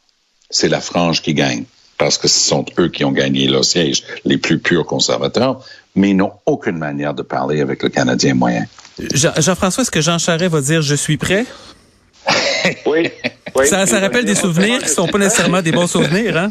c'est 0.50 0.68
la 0.68 0.80
frange 0.80 1.22
qui 1.22 1.34
gagne. 1.34 1.64
parce 1.98 2.16
que 2.16 2.28
ce 2.28 2.40
sont 2.40 2.64
eux 2.78 2.88
qui 2.88 3.04
ont 3.04 3.12
gagné 3.12 3.46
leur 3.46 3.62
siège, 3.62 4.04
les 4.24 4.38
plus 4.38 4.58
purs 4.58 4.86
conservateurs, 4.86 5.62
mais 5.94 6.10
ils 6.10 6.16
n'ont 6.16 6.32
aucune 6.46 6.78
manière 6.78 7.12
de 7.12 7.20
parler 7.20 7.60
avec 7.60 7.82
le 7.82 7.90
Canadien 7.90 8.32
moyen. 8.32 8.64
Jean- 9.14 9.32
Jean-François, 9.38 9.82
est-ce 9.82 9.90
que 9.90 10.00
Jean 10.00 10.18
Charest 10.18 10.50
va 10.52 10.60
dire 10.60 10.82
je 10.82 10.94
suis 10.94 11.16
prêt? 11.16 11.46
Oui. 12.86 13.10
oui. 13.56 13.66
Ça, 13.66 13.86
ça 13.86 13.98
rappelle 14.00 14.24
des 14.26 14.34
souvenirs 14.34 14.80
qui 14.82 14.88
sont 14.90 15.08
pas 15.08 15.16
nécessairement 15.18 15.62
des 15.62 15.72
bons 15.72 15.86
souvenirs, 15.86 16.36
hein? 16.36 16.50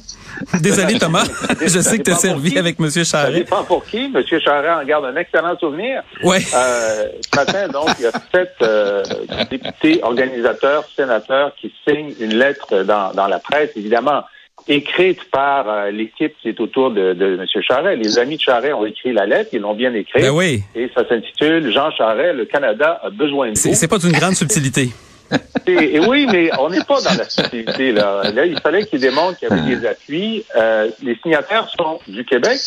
Désolé, 0.60 0.98
Thomas. 0.98 1.24
Je 1.62 1.80
sais 1.80 1.98
que 2.00 2.04
tu 2.04 2.12
as 2.12 2.16
Ça 2.16 2.22
servi 2.22 2.58
avec 2.58 2.80
M. 2.80 2.90
Ça 2.90 3.04
Charest. 3.04 3.34
dépend 3.38 3.64
pour 3.64 3.86
qui. 3.86 4.06
M. 4.06 4.24
Charest 4.28 4.82
en 4.82 4.84
garde 4.86 5.06
un 5.06 5.16
excellent 5.16 5.56
souvenir. 5.60 6.02
Ouais. 6.24 6.40
Euh, 6.56 7.06
ce 7.32 7.40
matin, 7.40 7.68
donc, 7.68 7.90
il 8.00 8.06
y 8.06 8.08
a 8.08 8.12
sept 8.34 8.54
euh, 8.64 9.04
députés, 9.52 10.00
organisateurs, 10.02 10.86
sénateurs 10.96 11.52
qui 11.62 11.72
signent 11.88 12.14
une 12.20 12.34
lettre 12.36 12.84
dans, 12.84 13.12
dans 13.14 13.28
la 13.28 13.38
presse, 13.40 13.70
évidemment 13.76 14.24
écrite 14.70 15.24
par 15.32 15.68
euh, 15.68 15.92
l'équipe 15.92 16.34
qui 16.42 16.50
est 16.50 16.60
autour 16.60 16.92
de, 16.92 17.14
de 17.14 17.36
M. 17.36 17.46
Charest. 17.62 18.02
Les 18.02 18.20
amis 18.20 18.38
de 18.38 18.42
Charest 18.42 18.74
ont 18.74 18.86
écrit 18.86 19.12
la 19.12 19.26
lettre, 19.26 19.50
ils 19.54 19.60
l'ont 19.60 19.74
bien 19.74 19.94
écrite. 19.94 20.24
Ben 20.24 20.30
oui. 20.30 20.62
Et 20.76 20.90
ça 20.96 21.08
s'intitule 21.08 21.72
Jean 21.74 21.92
Charest, 21.92 22.36
le 22.36 22.46
Canada 22.46 23.00
a 23.04 23.10
besoin 23.10 23.52
de 23.52 23.60
vous. 23.60 23.74
c'est 23.74 23.88
pas 23.88 23.98
d'une 23.98 24.12
grande 24.12 24.36
subtilité. 24.36 24.90
Et, 25.68 25.98
et 25.98 26.00
oui, 26.00 26.26
mais 26.32 26.50
on 26.60 26.72
n'est 26.72 26.84
pas 26.84 27.02
dans 27.02 27.14
la 27.16 27.30
subtilité. 27.30 27.92
Là, 27.92 28.32
là 28.34 28.46
il 28.48 28.60
fallait 28.60 28.84
qu'il 28.88 29.00
démontre 29.00 29.38
qu'il 29.38 29.48
y 29.48 29.52
avait 29.52 29.76
des 29.76 29.86
appuis. 29.86 30.44
Euh, 30.56 30.90
les 31.04 31.16
signataires 31.22 31.70
sont 31.78 32.00
du 32.08 32.26
Québec, 32.26 32.60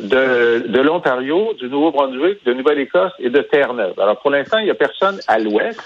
de, 0.00 0.66
de 0.68 0.80
l'Ontario, 0.80 1.54
du 1.54 1.70
Nouveau-Brunswick, 1.70 2.44
de 2.44 2.52
Nouvelle-Écosse 2.52 3.12
et 3.18 3.30
de 3.30 3.40
Terre-Neuve. 3.40 3.98
Alors, 3.98 4.20
pour 4.20 4.30
l'instant, 4.30 4.58
il 4.58 4.64
n'y 4.64 4.70
a 4.70 4.74
personne 4.74 5.18
à 5.26 5.38
l'ouest. 5.38 5.80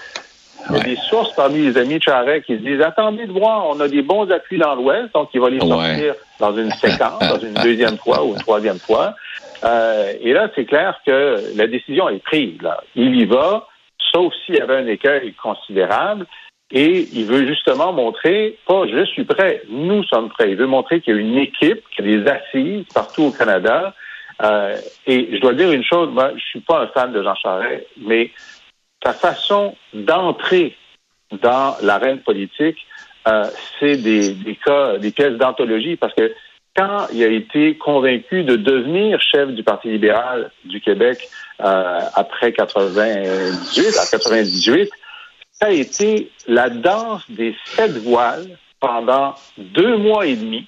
Il 0.69 0.77
y 0.77 0.79
a 0.79 0.83
des 0.83 0.95
sources 0.95 1.33
parmi 1.33 1.59
les 1.61 1.77
amis 1.77 1.97
de 1.97 2.03
Charest 2.03 2.45
qui 2.45 2.53
se 2.55 2.61
disent 2.61 2.81
attendez 2.81 3.25
de 3.25 3.31
voir, 3.31 3.67
on 3.67 3.79
a 3.79 3.87
des 3.87 4.01
bons 4.01 4.29
appuis 4.31 4.57
dans 4.57 4.75
l'ouest, 4.75 5.13
donc 5.13 5.29
il 5.33 5.41
va 5.41 5.49
les 5.49 5.59
Ouais. 5.61 5.67
sortir 5.67 6.13
dans 6.39 6.55
une 6.55 6.71
séquence, 6.71 7.19
dans 7.19 7.39
une 7.39 7.53
deuxième 7.55 7.97
fois 7.97 8.23
ou 8.23 8.33
une 8.33 8.39
troisième 8.39 8.79
fois. 8.79 9.15
Euh, 9.63 10.13
et 10.21 10.33
là, 10.33 10.49
c'est 10.55 10.65
clair 10.65 10.99
que 11.05 11.37
la 11.55 11.67
décision 11.67 12.09
est 12.09 12.23
prise. 12.23 12.61
Là. 12.61 12.81
Il 12.95 13.15
y 13.15 13.25
va, 13.25 13.67
sauf 14.11 14.33
s'il 14.45 14.55
y 14.55 14.61
avait 14.61 14.77
un 14.77 14.87
écueil 14.87 15.33
considérable. 15.33 16.25
Et 16.73 17.05
il 17.13 17.25
veut 17.25 17.45
justement 17.45 17.91
montrer, 17.91 18.57
pas 18.65 18.83
je 18.87 19.03
suis 19.05 19.25
prêt, 19.25 19.61
nous 19.69 20.03
sommes 20.05 20.29
prêts. 20.29 20.51
Il 20.51 20.55
veut 20.55 20.67
montrer 20.67 21.01
qu'il 21.01 21.15
y 21.15 21.17
a 21.17 21.19
une 21.19 21.37
équipe, 21.37 21.81
qu'il 21.93 22.09
y 22.09 22.13
a 22.13 22.23
des 22.23 22.29
assises 22.31 22.85
partout 22.93 23.23
au 23.23 23.31
Canada. 23.31 23.93
Euh, 24.41 24.77
et 25.05 25.29
je 25.35 25.41
dois 25.41 25.53
dire 25.53 25.69
une 25.71 25.83
chose, 25.83 26.09
moi, 26.13 26.31
je 26.35 26.41
suis 26.45 26.61
pas 26.61 26.79
un 26.83 26.87
fan 26.87 27.11
de 27.11 27.21
Jean 27.21 27.35
Charest, 27.35 27.85
mais 27.97 28.31
sa 29.03 29.13
façon 29.13 29.75
d'entrer 29.93 30.75
dans 31.31 31.75
l'arène 31.81 32.19
politique, 32.19 32.77
euh, 33.27 33.45
c'est 33.79 33.97
des, 33.97 34.35
cas, 34.63 34.97
des 34.97 35.11
pièces 35.11 35.37
d'anthologie, 35.37 35.95
parce 35.95 36.13
que 36.13 36.33
quand 36.75 37.07
il 37.13 37.23
a 37.23 37.27
été 37.27 37.77
convaincu 37.77 38.43
de 38.43 38.55
devenir 38.55 39.19
chef 39.21 39.49
du 39.49 39.63
Parti 39.63 39.89
libéral 39.89 40.51
du 40.65 40.79
Québec 40.79 41.29
euh, 41.61 41.99
après 42.15 42.53
98, 42.53 43.97
à 43.97 44.05
98, 44.09 44.89
ça 45.51 45.67
a 45.67 45.71
été 45.71 46.31
la 46.47 46.69
danse 46.69 47.29
des 47.29 47.55
sept 47.65 47.91
voiles 47.97 48.57
pendant 48.79 49.35
deux 49.57 49.97
mois 49.97 50.25
et 50.25 50.35
demi 50.35 50.65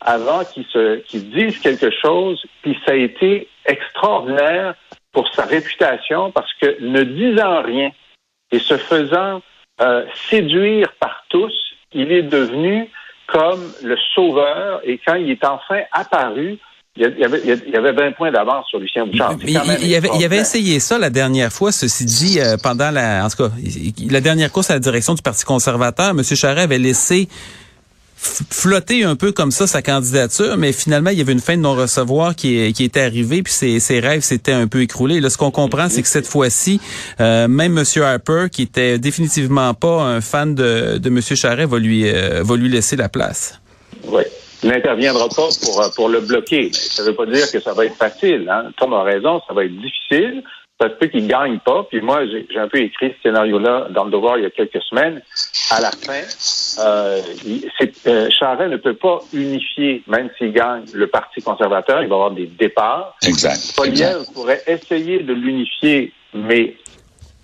avant 0.00 0.44
qu'il 0.44 0.64
se 0.66 0.96
qu'il 1.02 1.30
dise 1.30 1.58
quelque 1.58 1.90
chose, 1.90 2.42
puis 2.62 2.76
ça 2.86 2.92
a 2.92 2.96
été 2.96 3.48
extraordinaire 3.66 4.74
pour 5.12 5.28
sa 5.34 5.44
réputation 5.44 6.30
parce 6.30 6.50
que 6.60 6.82
ne 6.82 7.02
disant 7.02 7.62
rien 7.62 7.90
et 8.50 8.58
se 8.58 8.76
faisant 8.76 9.42
euh, 9.80 10.04
séduire 10.30 10.92
par 11.00 11.24
tous, 11.28 11.52
il 11.92 12.12
est 12.12 12.22
devenu 12.22 12.88
comme 13.26 13.72
le 13.82 13.96
sauveur 14.14 14.80
et 14.84 14.98
quand 15.04 15.14
il 15.14 15.30
est 15.30 15.44
enfin 15.44 15.80
apparu, 15.92 16.58
il 16.94 17.02
y 17.02 17.24
avait, 17.24 17.40
il 17.42 17.70
y 17.70 17.76
avait 17.76 17.92
20 17.92 18.12
points 18.12 18.30
d'avance 18.30 18.66
sur 18.68 18.78
Lucien 18.78 19.06
Bouchard. 19.06 19.38
Mais 19.38 19.52
il, 19.52 19.88
il 19.88 19.94
avait, 19.94 20.10
il 20.14 20.24
avait 20.24 20.36
essayé 20.36 20.78
ça 20.78 20.98
la 20.98 21.08
dernière 21.08 21.50
fois, 21.50 21.72
ceci 21.72 22.04
dit, 22.04 22.38
euh, 22.38 22.56
pendant 22.62 22.90
la, 22.90 23.24
en 23.24 23.30
tout 23.30 23.48
cas, 23.48 23.50
la 24.10 24.20
dernière 24.20 24.52
course 24.52 24.70
à 24.70 24.74
la 24.74 24.80
direction 24.80 25.14
du 25.14 25.22
Parti 25.22 25.44
conservateur, 25.46 26.10
M. 26.10 26.22
Charest 26.22 26.64
avait 26.64 26.78
laissé 26.78 27.28
flotter 28.22 29.04
un 29.04 29.16
peu 29.16 29.32
comme 29.32 29.50
ça 29.50 29.66
sa 29.66 29.82
candidature, 29.82 30.56
mais 30.56 30.72
finalement, 30.72 31.10
il 31.10 31.18
y 31.18 31.20
avait 31.20 31.32
une 31.32 31.40
fin 31.40 31.56
de 31.56 31.62
non-recevoir 31.62 32.36
qui, 32.36 32.56
était 32.58 33.00
arrivée, 33.00 33.42
puis 33.42 33.52
ses, 33.52 34.00
rêves 34.00 34.22
s'étaient 34.22 34.52
un 34.52 34.68
peu 34.68 34.82
écroulés. 34.82 35.20
Là, 35.20 35.30
ce 35.30 35.38
qu'on 35.38 35.50
comprend, 35.50 35.88
c'est 35.88 36.02
que 36.02 36.08
cette 36.08 36.26
fois-ci, 36.26 36.80
euh, 37.20 37.48
même 37.48 37.78
M. 37.78 37.84
Harper, 38.02 38.46
qui 38.50 38.62
était 38.62 38.98
définitivement 38.98 39.74
pas 39.74 40.02
un 40.02 40.20
fan 40.20 40.54
de, 40.54 40.98
de 40.98 41.08
M. 41.08 41.20
Charest, 41.20 41.68
va 41.68 41.78
lui, 41.78 42.08
euh, 42.08 42.42
va 42.44 42.56
lui 42.56 42.68
laisser 42.68 42.96
la 42.96 43.08
place. 43.08 43.60
Oui. 44.06 44.22
Il 44.62 44.70
n'interviendra 44.70 45.28
pas 45.28 45.48
pour, 45.96 46.06
euh, 46.06 46.12
le 46.12 46.20
bloquer. 46.20 46.70
Ça 46.72 47.02
ne 47.02 47.08
veut 47.08 47.16
pas 47.16 47.26
dire 47.26 47.50
que 47.50 47.60
ça 47.60 47.72
va 47.72 47.84
être 47.84 47.96
facile. 47.96 48.48
Hein. 48.48 48.70
Tom 48.76 48.92
a 48.92 49.02
raison, 49.02 49.40
ça 49.48 49.54
va 49.54 49.64
être 49.64 49.76
difficile. 49.76 50.44
Ça 50.82 50.88
se 50.88 50.94
peut 50.94 51.06
qu'il 51.06 51.22
ne 51.22 51.28
gagne 51.28 51.60
pas. 51.60 51.84
Puis 51.84 52.00
moi, 52.00 52.26
j'ai 52.26 52.58
un 52.58 52.66
peu 52.66 52.78
écrit 52.78 53.14
ce 53.16 53.22
scénario-là 53.28 53.86
dans 53.90 54.02
le 54.02 54.10
devoir 54.10 54.36
il 54.36 54.42
y 54.42 54.46
a 54.46 54.50
quelques 54.50 54.82
semaines. 54.82 55.22
À 55.70 55.80
la 55.80 55.92
fin, 55.92 56.22
euh, 56.82 57.20
euh, 58.08 58.28
Charest 58.30 58.68
ne 58.68 58.76
peut 58.78 58.96
pas 58.96 59.20
unifier, 59.32 60.02
même 60.08 60.28
s'il 60.36 60.52
gagne 60.52 60.82
le 60.92 61.06
Parti 61.06 61.40
conservateur, 61.40 62.02
il 62.02 62.08
va 62.08 62.16
y 62.16 62.18
avoir 62.18 62.32
des 62.32 62.46
départs. 62.46 63.14
Exact. 63.24 63.52
exact. 63.54 63.76
Poliev 63.76 64.24
pourrait 64.34 64.60
essayer 64.66 65.20
de 65.20 65.32
l'unifier, 65.32 66.12
mais 66.34 66.74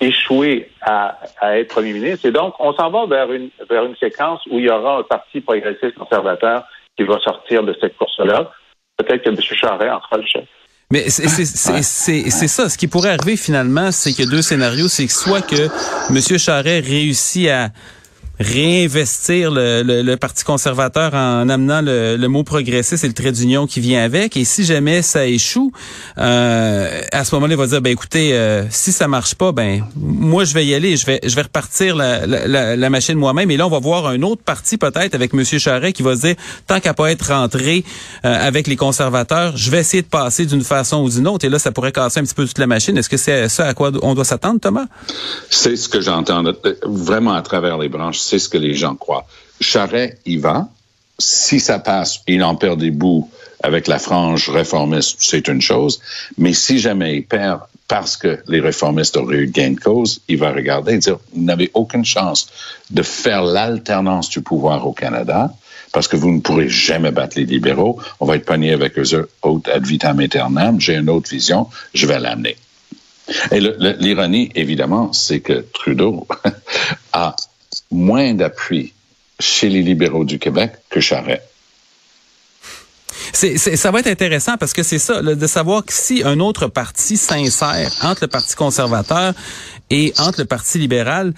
échouer 0.00 0.73
à, 0.80 1.21
à 1.40 1.59
être 1.59 1.68
premier 1.68 1.92
ministre. 1.92 2.26
Et 2.26 2.33
donc, 2.33 2.54
on 2.59 2.73
s'en 2.73 2.90
va 2.90 3.07
vers 3.07 3.30
une, 3.30 3.50
vers 3.71 3.85
une 3.85 3.97
séquence 3.99 4.40
où 4.50 4.59
il 4.59 4.64
y 4.64 4.68
aura 4.68 4.99
un 4.99 5.02
parti 5.04 5.40
progressiste 5.40 5.95
conservateur 5.95 6.64
qui 6.97 7.04
va 7.04 7.21
sortir 7.21 7.62
de 7.62 7.73
cette 7.80 7.97
course-là. 7.97 8.50
Peut-être 8.97 9.23
que 9.23 9.28
M. 9.28 9.40
Charest 9.40 9.92
en 9.92 10.00
fera 10.00 10.16
le 10.16 10.26
chef. 10.26 10.45
Mais 10.90 11.11
c'est 11.11 11.28
c'est- 11.28 11.45
c'est- 11.45 11.83
c'est- 11.83 12.30
c'est 12.30 12.49
ça. 12.49 12.68
Ce 12.71 12.78
qui 12.78 12.87
pourrait 12.87 13.11
arriver 13.11 13.37
finalement, 13.37 13.92
c'est 13.92 14.14
a 14.28 14.30
deux 14.30 14.40
scénarios. 14.42 14.88
C'est 14.88 15.07
que 15.07 15.12
soit 15.12 15.42
que 15.42 15.68
M. 16.11 16.38
Charest 16.38 16.87
réussit 16.88 17.49
à 17.49 17.71
réinvestir 18.40 19.50
le, 19.50 19.83
le- 19.83 20.02
le 20.02 20.16
Parti 20.16 20.45
conservateur 20.45 21.14
en 21.14 21.49
amenant 21.49 21.80
le, 21.83 22.16
le 22.16 22.28
mot 22.28 22.42
progressiste 22.45 23.04
et 23.04 23.09
le 23.09 23.12
trait 23.14 23.33
d'union 23.33 23.66
qui 23.66 23.80
vient 23.80 24.02
avec. 24.02 24.37
Et 24.37 24.45
si 24.45 24.64
jamais 24.64 25.02
ça 25.02 25.26
échoue, 25.26 25.73
euh, 26.18 27.00
à 27.12 27.25
ce 27.25 27.35
moment-là, 27.35 27.54
il 27.54 27.59
va 27.59 27.66
dire, 27.66 27.80
ben 27.80 27.90
écoutez, 27.92 28.35
euh, 28.35 28.64
si 28.71 28.92
ça 28.92 29.09
marche 29.09 29.35
pas, 29.35 29.52
ben 29.52 29.85
moi 29.97 30.45
je 30.45 30.54
vais 30.54 30.64
y 30.66 30.75
aller, 30.75 30.97
je 30.97 31.07
vais 31.07 31.21
je 31.25 31.35
vais 31.35 31.42
repartir 31.42 31.97
la, 31.97 32.26
la, 32.26 32.76
la- 32.76 32.90
machine 32.90 33.16
moi-même. 33.16 33.50
Et 33.50 33.57
là, 33.57 33.66
on 33.66 33.71
va 33.71 33.78
voir 33.80 34.07
un 34.07 34.23
autre 34.23 34.42
parti 34.42 34.78
peut-être 34.78 35.14
avec 35.14 35.35
M. 35.35 35.45
Charest 35.45 35.95
qui 35.95 36.02
va 36.02 36.16
se 36.16 36.23
dire, 36.23 36.35
tant 36.66 36.80
qu'à 36.80 36.95
pas 36.95 37.11
être 37.11 37.28
rentré 37.33 37.85
euh, 38.25 38.47
avec 38.47 38.66
les 38.66 38.76
conservateurs, 38.76 39.57
je 39.57 39.71
vais 39.71 39.78
essayer 39.80 40.02
de 40.02 40.09
passer 40.09 40.47
d'une 40.47 40.62
façon 40.64 41.02
ou 41.02 41.11
d'une 41.11 41.28
autre. 41.28 41.45
Et 41.45 41.49
là, 41.50 41.59
ça 41.59 41.71
pourrait 41.73 41.92
casser 41.92 42.21
un 42.21 42.23
petit 42.25 42.35
peu 42.35 42.47
toute 42.47 42.59
la 42.59 42.66
machine. 42.66 42.97
Est-ce 42.97 43.09
que 43.11 43.16
c'est 43.18 43.49
ça 43.49 43.66
à 43.66 43.75
quoi 43.75 43.90
on 44.02 44.14
doit 44.14 44.25
s'attendre, 44.25 44.59
Thomas? 44.61 44.87
C'est 45.50 45.76
ce 45.76 45.88
que 45.88 46.00
j'entends 46.00 46.42
vraiment 46.85 47.35
à 47.35 47.42
travers 47.42 47.76
les 47.78 47.88
branches. 47.88 48.18
C'est 48.28 48.38
ce 48.38 48.49
que 48.49 48.58
les 48.58 48.75
gens 48.75 48.94
croient. 48.94 49.26
Charret, 49.61 50.18
il 50.26 50.40
va. 50.40 50.68
Si 51.18 51.61
ça 51.61 51.78
passe, 51.78 52.20
il 52.26 52.44
en 52.44 52.56
perd 52.56 52.78
des 52.78 52.90
bouts 52.90 53.28
avec 53.62 53.88
la 53.88 53.99
frange 53.99 54.50
réformiste, 54.50 55.16
c'est 55.18 55.49
une 55.49 55.62
chose. 55.62 56.00
Mais 56.37 56.52
si 56.52 56.78
jamais 56.78 57.16
il 57.16 57.25
perd 57.25 57.61
parce 57.88 58.18
que 58.18 58.38
les 58.47 58.61
réformistes 58.61 59.16
auraient 59.16 59.38
eu 59.38 59.47
gain 59.49 59.70
de 59.70 59.80
cause, 59.80 60.20
il 60.28 60.37
va 60.37 60.52
regarder 60.52 60.94
et 60.94 60.99
dire, 60.99 61.18
vous 61.32 61.42
n'avez 61.42 61.70
aucune 61.73 62.04
chance 62.04 62.49
de 62.90 63.02
faire 63.02 63.42
l'alternance 63.42 64.28
du 64.28 64.42
pouvoir 64.42 64.87
au 64.87 64.92
Canada 64.92 65.50
parce 65.92 66.06
que 66.06 66.16
vous 66.16 66.30
ne 66.30 66.40
pourrez 66.40 66.68
jamais 66.68 67.11
battre 67.11 67.38
les 67.38 67.47
libéraux. 67.47 67.99
On 68.20 68.26
va 68.26 68.37
être 68.37 68.44
pogné 68.44 68.73
avec 68.73 68.99
eux 68.99 69.28
autres 69.42 69.70
ad 69.73 69.87
vitam 69.87 70.20
aeternam. 70.20 70.78
J'ai 70.78 70.97
une 70.97 71.08
autre 71.08 71.30
vision, 71.30 71.66
je 71.94 72.06
vais 72.06 72.20
l'amener. 72.20 72.56
Et 73.50 73.61
l'ironie, 73.61 74.50
évidemment, 74.54 75.12
c'est 75.12 75.40
que 75.40 75.64
Trudeau 75.73 76.26
a 77.12 77.35
moins 77.90 78.35
d'appui 78.35 78.92
chez 79.40 79.68
les 79.68 79.83
libéraux 79.83 80.25
du 80.25 80.38
Québec 80.38 80.73
que 80.90 81.00
c'est- 83.59 83.76
ça 83.76 83.90
va 83.90 84.00
être 84.00 84.07
intéressant 84.09 84.57
parce 84.57 84.73
que 84.73 84.83
c'est 84.83 84.99
ça, 84.99 85.23
de 85.23 85.47
savoir 85.47 85.85
que 85.85 85.92
si 85.92 86.23
un 86.25 86.40
autre 86.40 86.66
parti 86.66 87.16
s'insère 87.16 87.92
entre 88.02 88.23
le 88.25 88.28
Parti 88.28 88.54
conservateur 88.54 89.35
et 89.90 90.12
entre 90.18 90.40
le 90.40 90.47
Parti 90.47 90.78
libéral, 90.78 91.33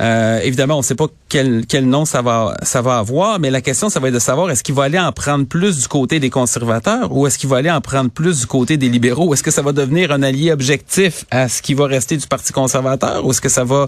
euh, 0.00 0.40
évidemment, 0.40 0.74
on 0.74 0.78
ne 0.78 0.84
sait 0.84 0.94
pas 0.94 1.06
quel, 1.28 1.66
quel 1.66 1.86
nom 1.86 2.04
ça 2.04 2.22
va, 2.22 2.54
ça 2.62 2.80
va 2.80 2.98
avoir, 2.98 3.38
mais 3.38 3.50
la 3.50 3.60
question, 3.60 3.88
ça 3.88 4.00
va 4.00 4.08
être 4.08 4.14
de 4.14 4.18
savoir 4.18 4.50
est-ce 4.50 4.64
qu'il 4.64 4.74
va 4.74 4.84
aller 4.84 4.98
en 4.98 5.12
prendre 5.12 5.46
plus 5.46 5.80
du 5.80 5.88
côté 5.88 6.18
des 6.18 6.30
conservateurs 6.30 7.14
ou 7.14 7.26
est-ce 7.26 7.38
qu'il 7.38 7.48
va 7.48 7.58
aller 7.58 7.70
en 7.70 7.80
prendre 7.80 8.10
plus 8.10 8.40
du 8.40 8.46
côté 8.46 8.76
des 8.76 8.88
libéraux? 8.88 9.32
Est-ce 9.34 9.42
que 9.42 9.50
ça 9.50 9.62
va 9.62 9.72
devenir 9.72 10.10
un 10.10 10.22
allié 10.22 10.50
objectif 10.50 11.24
à 11.30 11.48
ce 11.48 11.62
qui 11.62 11.74
va 11.74 11.86
rester 11.86 12.16
du 12.16 12.26
Parti 12.26 12.52
conservateur 12.52 13.24
ou 13.24 13.30
est-ce 13.30 13.40
que 13.40 13.48
ça 13.48 13.64
va, 13.64 13.86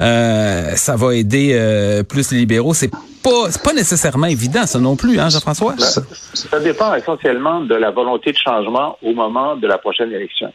euh, 0.00 0.72
ça 0.76 0.96
va 0.96 1.14
aider 1.14 1.52
euh, 1.54 2.02
plus 2.02 2.30
les 2.32 2.38
libéraux? 2.38 2.74
C'est 2.74 2.90
pas, 3.22 3.48
pas 3.64 3.72
nécessairement 3.72 4.26
évident, 4.26 4.66
ça 4.66 4.78
non 4.78 4.94
plus, 4.94 5.18
hein, 5.18 5.30
Jean-François? 5.30 5.74
Ça 5.78 6.60
dépend 6.60 6.94
essentiellement 6.94 7.60
de 7.60 7.74
la 7.74 7.90
volonté 7.90 8.30
de 8.30 8.36
changement 8.36 8.98
au 9.02 9.14
moment 9.14 9.56
de 9.56 9.66
la 9.66 9.78
prochaine 9.78 10.12
élection. 10.12 10.52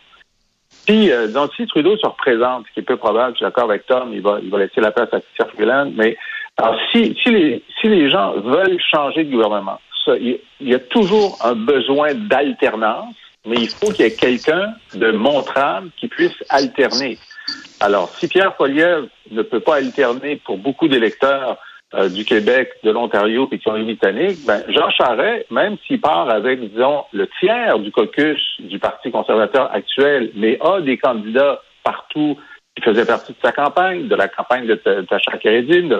Si, 0.87 1.11
euh, 1.11 1.27
donc, 1.27 1.51
si 1.55 1.67
Trudeau 1.67 1.97
se 1.97 2.07
représente, 2.07 2.65
ce 2.67 2.73
qui 2.73 2.79
est 2.79 2.83
peu 2.83 2.97
probable, 2.97 3.33
je 3.33 3.37
suis 3.37 3.45
d'accord 3.45 3.65
avec 3.65 3.85
Tom, 3.85 4.11
il 4.13 4.21
va, 4.21 4.39
il 4.41 4.49
va 4.49 4.59
laisser 4.59 4.81
la 4.81 4.91
place 4.91 5.09
à 5.13 5.19
Chrystia 5.19 5.45
Freeland, 5.55 5.91
mais 5.95 6.17
alors, 6.57 6.77
si, 6.91 7.15
si, 7.23 7.29
les, 7.29 7.63
si 7.79 7.87
les 7.87 8.09
gens 8.09 8.33
veulent 8.33 8.79
changer 8.79 9.23
de 9.23 9.31
gouvernement, 9.31 9.79
il 10.07 10.39
y 10.59 10.73
a 10.73 10.79
toujours 10.79 11.37
un 11.43 11.55
besoin 11.55 12.13
d'alternance, 12.13 13.15
mais 13.45 13.57
il 13.57 13.69
faut 13.69 13.91
qu'il 13.91 14.05
y 14.05 14.07
ait 14.07 14.15
quelqu'un 14.15 14.73
de 14.93 15.11
montrable 15.11 15.89
qui 15.97 16.07
puisse 16.07 16.35
alterner. 16.49 17.17
Alors, 17.79 18.09
si 18.09 18.27
Pierre 18.27 18.55
Poilievre 18.55 19.07
ne 19.31 19.41
peut 19.41 19.59
pas 19.59 19.75
alterner 19.75 20.35
pour 20.45 20.57
beaucoup 20.57 20.87
d'électeurs 20.87 21.57
euh, 21.93 22.09
du 22.09 22.23
Québec, 22.23 22.71
de 22.83 22.91
l'Ontario 22.91 23.49
et 23.51 23.59
qui 23.59 23.67
ont 23.69 23.77
britannique, 23.77 24.37
ben, 24.47 24.63
Jean 24.69 24.89
Charest, 24.91 25.49
même 25.51 25.75
s'il 25.85 25.99
part 25.99 26.29
avec, 26.29 26.59
disons, 26.61 27.03
le 27.11 27.27
tiers 27.39 27.79
du 27.79 27.91
caucus 27.91 28.39
du 28.59 28.79
Parti 28.79 29.11
conservateur 29.11 29.69
actuel, 29.73 30.31
mais 30.35 30.57
a 30.61 30.79
des 30.79 30.97
candidats 30.97 31.61
partout 31.83 32.37
qui 32.75 32.83
faisaient 32.83 33.05
partie 33.05 33.33
de 33.33 33.37
sa 33.43 33.51
campagne, 33.51 34.07
de 34.07 34.15
la 34.15 34.29
campagne 34.29 34.65
de 34.65 34.75
Tasha 34.75 35.37
Keredin, 35.37 35.87
de, 35.87 35.95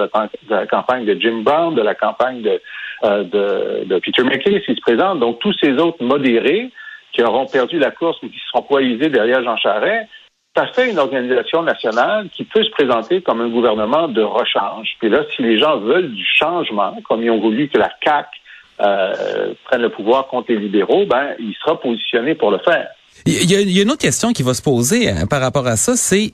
la, 0.50 0.66
campagne 0.66 1.06
de 1.06 1.20
Jim 1.20 1.42
Brown, 1.44 1.76
de 1.76 1.82
la 1.82 1.96
campagne 1.96 2.42
de, 2.42 2.62
euh, 3.04 3.24
de, 3.24 3.84
de 3.86 4.00
Peter 4.00 4.24
McKay, 4.24 4.62
s'il 4.66 4.78
se 4.78 4.82
présente. 4.82 5.20
Donc, 5.20 5.40
tous 5.40 5.54
ces 5.62 5.74
autres 5.74 6.02
modérés 6.02 6.72
qui 7.12 7.22
auront 7.22 7.46
perdu 7.46 7.78
la 7.78 7.92
course 7.92 8.18
mais 8.24 8.30
qui 8.30 8.40
seront 8.50 8.64
poisés 8.64 9.10
derrière 9.10 9.44
Jean 9.44 9.58
Charest, 9.58 10.08
ça 10.56 10.68
fait 10.68 10.90
une 10.90 11.00
organisation 11.00 11.64
nationale 11.64 12.28
qui 12.30 12.44
peut 12.44 12.64
se 12.64 12.72
présenter 12.72 13.22
comme 13.22 13.42
un 13.42 13.50
gouvernement 13.50 14.08
de 14.08 14.22
rechange. 14.22 14.90
Puis 15.00 15.10
là, 15.10 15.24
si 15.36 15.42
les 15.42 15.58
gens 15.58 15.80
veulent 15.80 16.14
du 16.14 16.26
changement, 16.26 16.96
comme 17.08 17.24
ils 17.24 17.32
ont 17.32 17.40
voulu 17.40 17.70
que 17.70 17.78
la 17.78 17.90
CAQ 18.04 18.28
euh, 18.82 19.54
prenne 19.66 19.82
le 19.82 19.90
pouvoir 19.90 20.28
contre 20.28 20.52
les 20.52 20.60
libéraux, 20.60 21.06
ben, 21.06 21.36
il 21.40 21.56
sera 21.64 21.80
positionné 21.80 22.36
pour 22.36 22.52
le 22.52 22.60
faire. 22.60 22.88
Il 23.26 23.52
y, 23.52 23.80
a, 23.80 23.82
une 23.82 23.92
autre 23.92 24.02
question 24.02 24.34
qui 24.34 24.42
va 24.42 24.54
se 24.54 24.62
poser 24.62 25.10
hein, 25.10 25.28
par 25.30 25.42
rapport 25.42 25.68
à 25.68 25.76
ça, 25.76 25.96
c'est 25.96 26.34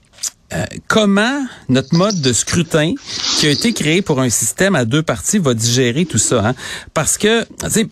euh, 0.54 0.64
comment 0.86 1.44
notre 1.68 1.94
mode 1.94 2.22
de 2.22 2.32
scrutin 2.32 2.94
qui 3.38 3.46
a 3.46 3.50
été 3.50 3.74
créé 3.74 4.00
pour 4.00 4.18
un 4.18 4.30
système 4.30 4.74
à 4.74 4.86
deux 4.86 5.02
parties 5.02 5.38
va 5.38 5.52
digérer 5.52 6.06
tout 6.06 6.16
ça 6.16 6.48
hein? 6.48 6.54
Parce 6.94 7.18
que 7.18 7.44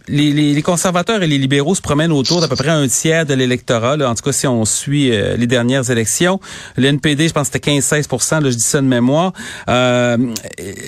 les, 0.09 0.33
les, 0.33 0.55
les, 0.55 0.63
conservateurs 0.63 1.23
et 1.23 1.27
les 1.27 1.37
libéraux 1.37 1.75
se 1.75 1.83
promènent 1.83 2.13
autour 2.13 2.41
d'à 2.41 2.49
peu 2.49 2.57
près 2.57 2.71
un 2.71 2.89
tiers 2.89 3.27
de 3.27 3.35
l'électorat. 3.35 3.97
En 4.09 4.15
tout 4.15 4.23
cas, 4.23 4.33
si 4.33 4.47
on 4.47 4.65
suit 4.65 5.13
euh, 5.13 5.37
les 5.37 5.47
dernières 5.47 5.91
élections, 5.91 6.41
le 6.77 6.87
NPD, 6.89 7.29
je 7.29 7.35
pense 7.35 7.51
que 7.51 7.59
c'était 7.59 7.73
15-16 7.73 8.43
là, 8.43 8.51
je 8.51 8.57
dis 8.57 8.63
ça 8.63 8.81
de 8.81 8.87
mémoire. 8.87 9.35
Euh, 9.69 10.17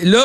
là, 0.04 0.24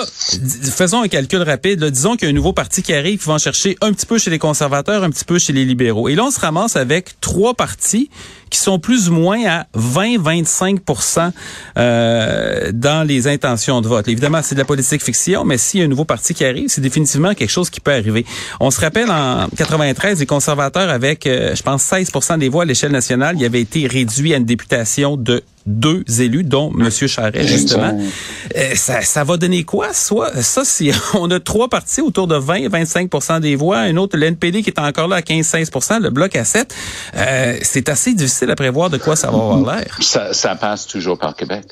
faisons 0.72 1.02
un 1.02 1.10
calcul 1.10 1.42
rapide. 1.42 1.84
disons 1.84 2.16
qu'il 2.16 2.24
y 2.24 2.28
a 2.28 2.32
un 2.32 2.36
nouveau 2.36 2.54
parti 2.54 2.84
qui 2.84 2.94
arrive, 2.94 3.20
qui 3.20 3.28
va 3.28 3.34
en 3.34 3.38
chercher 3.38 3.78
un 3.82 3.92
petit 3.92 4.06
peu 4.06 4.18
chez 4.18 4.32
les 4.32 4.40
conservateurs, 4.40 5.04
un 5.04 5.10
petit 5.10 5.26
peu 5.26 5.40
chez 5.40 5.52
les 5.52 5.66
libéraux. 5.66 6.08
Et 6.08 6.16
là, 6.16 6.24
on 6.24 6.32
se 6.32 6.40
ramasse 6.40 6.78
avec 6.78 7.20
trois 7.20 7.54
partis 7.54 8.10
qui 8.50 8.60
sont 8.60 8.78
plus 8.78 9.10
ou 9.10 9.14
moins 9.14 9.44
à 9.48 9.66
20-25 9.76 10.80
euh, 11.78 12.72
dans 12.74 13.08
les 13.08 13.28
intentions 13.28 13.82
de 13.82 13.88
vote. 13.88 14.08
Évidemment, 14.08 14.42
c'est 14.42 14.56
de 14.56 14.60
la 14.60 14.66
politique 14.66 15.04
fiction, 15.04 15.44
mais 15.44 15.58
s'il 15.58 15.80
y 15.80 15.84
a 15.84 15.86
un 15.86 15.90
nouveau 15.90 16.06
parti 16.06 16.34
qui 16.34 16.46
arrive, 16.46 16.70
c'est 16.70 16.82
définitivement 16.82 17.34
quelque 17.34 17.50
chose 17.50 17.70
qui 17.70 17.80
peut 17.80 17.92
arriver. 17.94 18.26
On 18.60 18.72
se 18.72 18.80
rappelle 18.80 19.10
en 19.10 19.48
93, 19.56 20.20
les 20.20 20.26
conservateurs 20.26 20.90
avec, 20.90 21.28
euh, 21.28 21.56
je 21.56 21.64
pense, 21.64 21.84
16% 21.84 22.40
des 22.40 22.50
voix 22.50 22.64
à 22.64 22.66
l'échelle 22.66 22.92
nationale, 22.92 23.36
il 23.38 23.46
avait 23.46 23.62
été 23.62 23.88
réduit 23.88 24.34
à 24.34 24.38
une 24.38 24.46
députation 24.46 25.18
de 25.18 25.44
deux 25.66 26.04
élus, 26.20 26.44
dont 26.44 26.72
M. 26.78 26.90
Charret, 26.90 27.48
justement. 27.48 27.98
Euh, 28.56 28.76
ça, 28.76 29.02
ça 29.02 29.24
va 29.24 29.38
donner 29.38 29.64
quoi? 29.64 29.94
Soit, 29.94 30.42
ça, 30.42 30.66
si 30.66 30.92
on 31.14 31.30
a 31.32 31.40
trois 31.40 31.70
partis 31.70 32.02
autour 32.02 32.28
de 32.28 32.36
20-25% 32.36 33.40
des 33.40 33.56
voix, 33.56 33.80
un 33.80 33.98
autre, 33.98 34.18
l'NPD 34.18 34.62
qui 34.62 34.70
est 34.70 34.80
encore 34.80 35.08
là 35.08 35.18
à 35.18 35.22
15-16 35.22 36.02
le 36.02 36.10
bloc 36.10 36.36
à 36.36 36.44
7, 36.44 36.74
euh, 37.16 37.58
c'est 37.62 37.90
assez 37.90 38.14
difficile 38.14 38.52
à 38.52 38.56
prévoir 38.56 38.90
de 38.90 38.98
quoi 38.98 39.16
ça 39.16 39.32
va 39.32 39.38
avoir 39.38 39.76
l'air. 39.76 39.98
Ça, 40.02 40.34
ça 40.34 40.56
passe 40.56 40.88
toujours 40.88 41.18
par 41.18 41.36
Québec. 41.36 41.66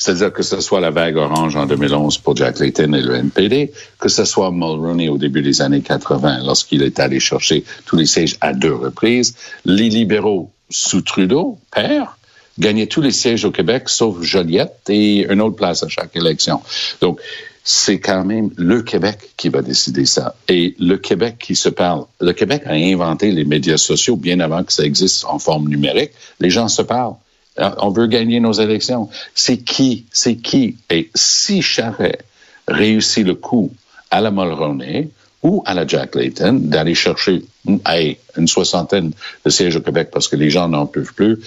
C'est-à-dire 0.00 0.32
que 0.32 0.42
ce 0.42 0.60
soit 0.62 0.80
la 0.80 0.90
vague 0.90 1.16
orange 1.16 1.56
en 1.56 1.66
2011 1.66 2.18
pour 2.18 2.34
Jack 2.34 2.58
Layton 2.58 2.94
et 2.94 3.02
le 3.02 3.16
NPD, 3.16 3.70
que 3.98 4.08
ce 4.08 4.24
soit 4.24 4.50
Mulroney 4.50 5.10
au 5.10 5.18
début 5.18 5.42
des 5.42 5.60
années 5.60 5.82
80 5.82 6.38
lorsqu'il 6.42 6.82
est 6.82 6.98
allé 6.98 7.20
chercher 7.20 7.64
tous 7.84 7.96
les 7.96 8.06
sièges 8.06 8.38
à 8.40 8.54
deux 8.54 8.72
reprises, 8.72 9.34
les 9.66 9.90
libéraux 9.90 10.50
sous 10.70 11.02
Trudeau, 11.02 11.58
père, 11.70 12.16
gagner 12.60 12.86
tous 12.86 13.00
les 13.00 13.10
sièges 13.10 13.44
au 13.44 13.50
Québec, 13.50 13.88
sauf 13.88 14.22
Joliette 14.22 14.88
et 14.88 15.26
une 15.30 15.40
autre 15.40 15.56
place 15.56 15.82
à 15.82 15.88
chaque 15.88 16.14
élection. 16.14 16.60
Donc, 17.00 17.20
c'est 17.64 18.00
quand 18.00 18.24
même 18.24 18.50
le 18.56 18.82
Québec 18.82 19.18
qui 19.36 19.48
va 19.48 19.62
décider 19.62 20.06
ça. 20.06 20.34
Et 20.48 20.74
le 20.78 20.96
Québec 20.96 21.36
qui 21.38 21.56
se 21.56 21.68
parle. 21.68 22.04
Le 22.20 22.32
Québec 22.32 22.62
a 22.66 22.72
inventé 22.72 23.32
les 23.32 23.44
médias 23.44 23.76
sociaux 23.76 24.16
bien 24.16 24.40
avant 24.40 24.62
que 24.64 24.72
ça 24.72 24.84
existe 24.84 25.24
en 25.24 25.38
forme 25.38 25.68
numérique. 25.68 26.12
Les 26.38 26.50
gens 26.50 26.68
se 26.68 26.82
parlent. 26.82 27.16
Euh, 27.58 27.70
on 27.78 27.90
veut 27.90 28.06
gagner 28.06 28.40
nos 28.40 28.52
élections. 28.52 29.08
C'est 29.34 29.58
qui? 29.58 30.06
C'est 30.12 30.36
qui? 30.36 30.76
Et 30.90 31.10
si 31.14 31.62
Charret 31.62 32.20
réussit 32.66 33.26
le 33.26 33.34
coup 33.34 33.70
à 34.10 34.20
la 34.20 34.30
Mulroney 34.30 35.10
ou 35.42 35.62
à 35.66 35.74
la 35.74 35.86
Jack 35.86 36.14
Layton 36.14 36.58
d'aller 36.60 36.94
chercher 36.94 37.42
une 37.66 38.48
soixantaine 38.48 39.12
de 39.44 39.50
sièges 39.50 39.76
au 39.76 39.80
Québec 39.80 40.10
parce 40.12 40.28
que 40.28 40.36
les 40.36 40.50
gens 40.50 40.68
n'en 40.68 40.86
peuvent 40.86 41.14
plus, 41.14 41.38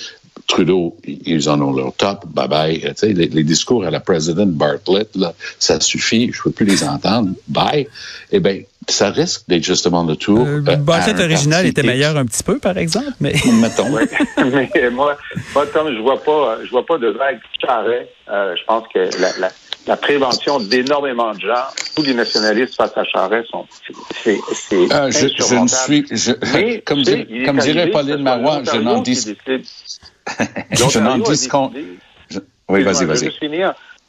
Trudeau, 0.48 0.98
ils 1.06 1.50
en 1.50 1.62
ont 1.62 1.74
leur 1.74 1.94
top, 1.94 2.26
bye 2.28 2.48
bye. 2.48 2.80
Tu 2.80 2.88
sais, 2.96 3.14
les, 3.14 3.44
discours 3.44 3.86
à 3.86 3.92
la 3.92 4.00
présidente 4.00 4.52
Bartlett, 4.52 5.16
là, 5.16 5.34
ça 5.58 5.80
suffit, 5.80 6.32
je 6.34 6.40
ne 6.40 6.44
peux 6.44 6.52
plus 6.52 6.66
les 6.66 6.84
entendre, 6.84 7.30
bye. 7.48 7.88
Eh 8.32 8.40
bien, 8.40 8.62
ça 8.88 9.10
risque 9.10 9.44
d'être 9.48 9.64
justement 9.64 10.04
le 10.04 10.16
tour. 10.16 10.46
Euh, 10.46 10.62
euh 10.68 10.76
Bartlett 10.76 11.20
original 11.20 11.66
était 11.66 11.84
meilleur 11.84 12.18
un 12.18 12.26
petit 12.26 12.44
peu, 12.44 12.60
par 12.60 12.78
exemple, 12.78 13.14
mais. 13.20 13.34
Mettons. 13.62 13.90
mais 14.38 14.90
moi, 14.92 15.18
moi, 15.54 15.66
comme 15.68 15.94
je 15.94 16.02
vois 16.02 16.22
pas, 16.22 16.58
je 16.64 16.70
vois 16.70 16.86
pas 16.86 16.98
de 16.98 17.08
vague 17.08 17.40
charret, 17.64 18.10
euh, 18.30 18.56
je 18.58 18.64
pense 18.66 18.86
que 18.94 19.00
la, 19.22 19.38
la, 19.40 19.50
la 19.88 19.98
prévention 19.98 20.60
d'énormément 20.60 21.34
de 21.34 21.42
gens, 21.42 21.66
tous 21.96 22.04
les 22.04 22.14
nationalistes 22.14 22.76
face 22.76 22.96
à 22.96 23.04
Charest 23.04 23.50
sont, 23.50 23.66
c'est, 24.24 24.40
c'est 24.54 24.94
euh, 24.94 25.12
je, 25.12 25.28
je, 25.28 25.56
ne 25.56 25.68
suis, 25.68 26.06
je, 26.10 26.32
comme, 26.86 27.04
comme 27.46 27.58
dirait 27.58 27.92
Pauline 27.92 28.24
Marois, 28.24 28.62
je 28.64 28.78
n'en 28.78 29.02
dis, 29.02 29.16
je 30.72 31.00
n'en 31.00 31.18
dis 31.18 31.48
qu'on, 31.48 31.72
oui, 32.70 32.84
vas-y, 32.84 33.06
vas-y. 33.06 33.32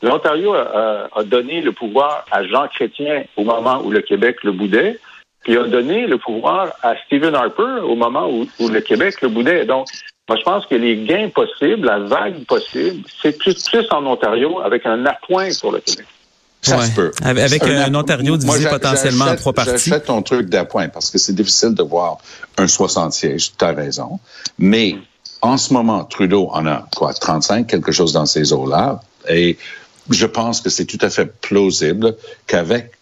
L'Ontario 0.02 0.54
a, 0.54 1.08
a, 1.14 1.24
donné 1.24 1.62
le 1.62 1.72
pouvoir 1.72 2.26
à 2.30 2.44
Jean 2.44 2.68
Chrétien 2.68 3.24
au 3.37 3.44
moment 3.44 3.80
où 3.82 3.90
le 3.90 4.02
Québec 4.02 4.44
le 4.44 4.52
boudait, 4.52 4.98
puis 5.42 5.56
a 5.56 5.64
donné 5.64 6.06
le 6.06 6.18
pouvoir 6.18 6.72
à 6.82 6.94
Stephen 7.06 7.34
Harper 7.34 7.80
au 7.82 7.94
moment 7.94 8.28
où, 8.28 8.46
où 8.58 8.68
le 8.68 8.80
Québec 8.80 9.22
le 9.22 9.28
boudait. 9.28 9.64
Donc, 9.64 9.88
moi, 10.28 10.38
je 10.38 10.42
pense 10.42 10.66
que 10.66 10.74
les 10.74 11.04
gains 11.04 11.28
possibles, 11.28 11.87
la 11.87 11.98
vague 11.98 12.44
possible, 12.46 13.04
c'est 13.20 13.37
plus, 13.37 13.62
plus 13.62 13.87
en 13.90 14.06
Ontario 14.06 14.58
avec 14.60 14.87
un 14.87 15.04
appoint 15.04 15.48
pour 15.60 15.72
le 15.72 15.80
Québec. 15.80 16.06
Ça 16.62 16.80
se 16.80 16.92
peut. 16.92 17.10
Avec 17.22 17.62
un, 17.64 17.94
Ontario 17.94 18.38
divisé 18.38 18.68
potentiellement 18.68 19.26
en 19.26 19.37
trois 19.37 19.52
parties. 19.52 19.90
J'achète 19.90 20.06
ton 20.06 20.22
truc 20.22 20.48
d'appoint 20.48 20.88
parce 20.88 21.10
que 21.10 21.18
c'est 21.18 21.34
difficile 21.34 21.74
de 21.74 21.82
voir 21.82 22.18
un 22.56 22.66
60 22.66 23.12
sièges. 23.12 23.52
Tu 23.58 23.64
as 23.64 23.72
raison. 23.72 24.18
Mais 24.58 24.96
en 25.42 25.58
ce 25.58 25.74
moment, 25.74 26.04
Trudeau 26.04 26.48
en 26.52 26.64
a 26.66 26.87
quoi, 26.96 27.12
35, 27.12 27.66
quelque 27.66 27.92
chose 27.92 28.14
dans 28.14 28.24
ces 28.24 28.54
eaux-là. 28.54 29.00
Et 29.28 29.58
je 30.10 30.26
pense 30.26 30.60
que 30.60 30.70
c'est 30.70 30.84
tout 30.84 30.98
à 31.00 31.10
fait 31.10 31.26
plausible 31.26 32.16
qu'avec 32.46 32.92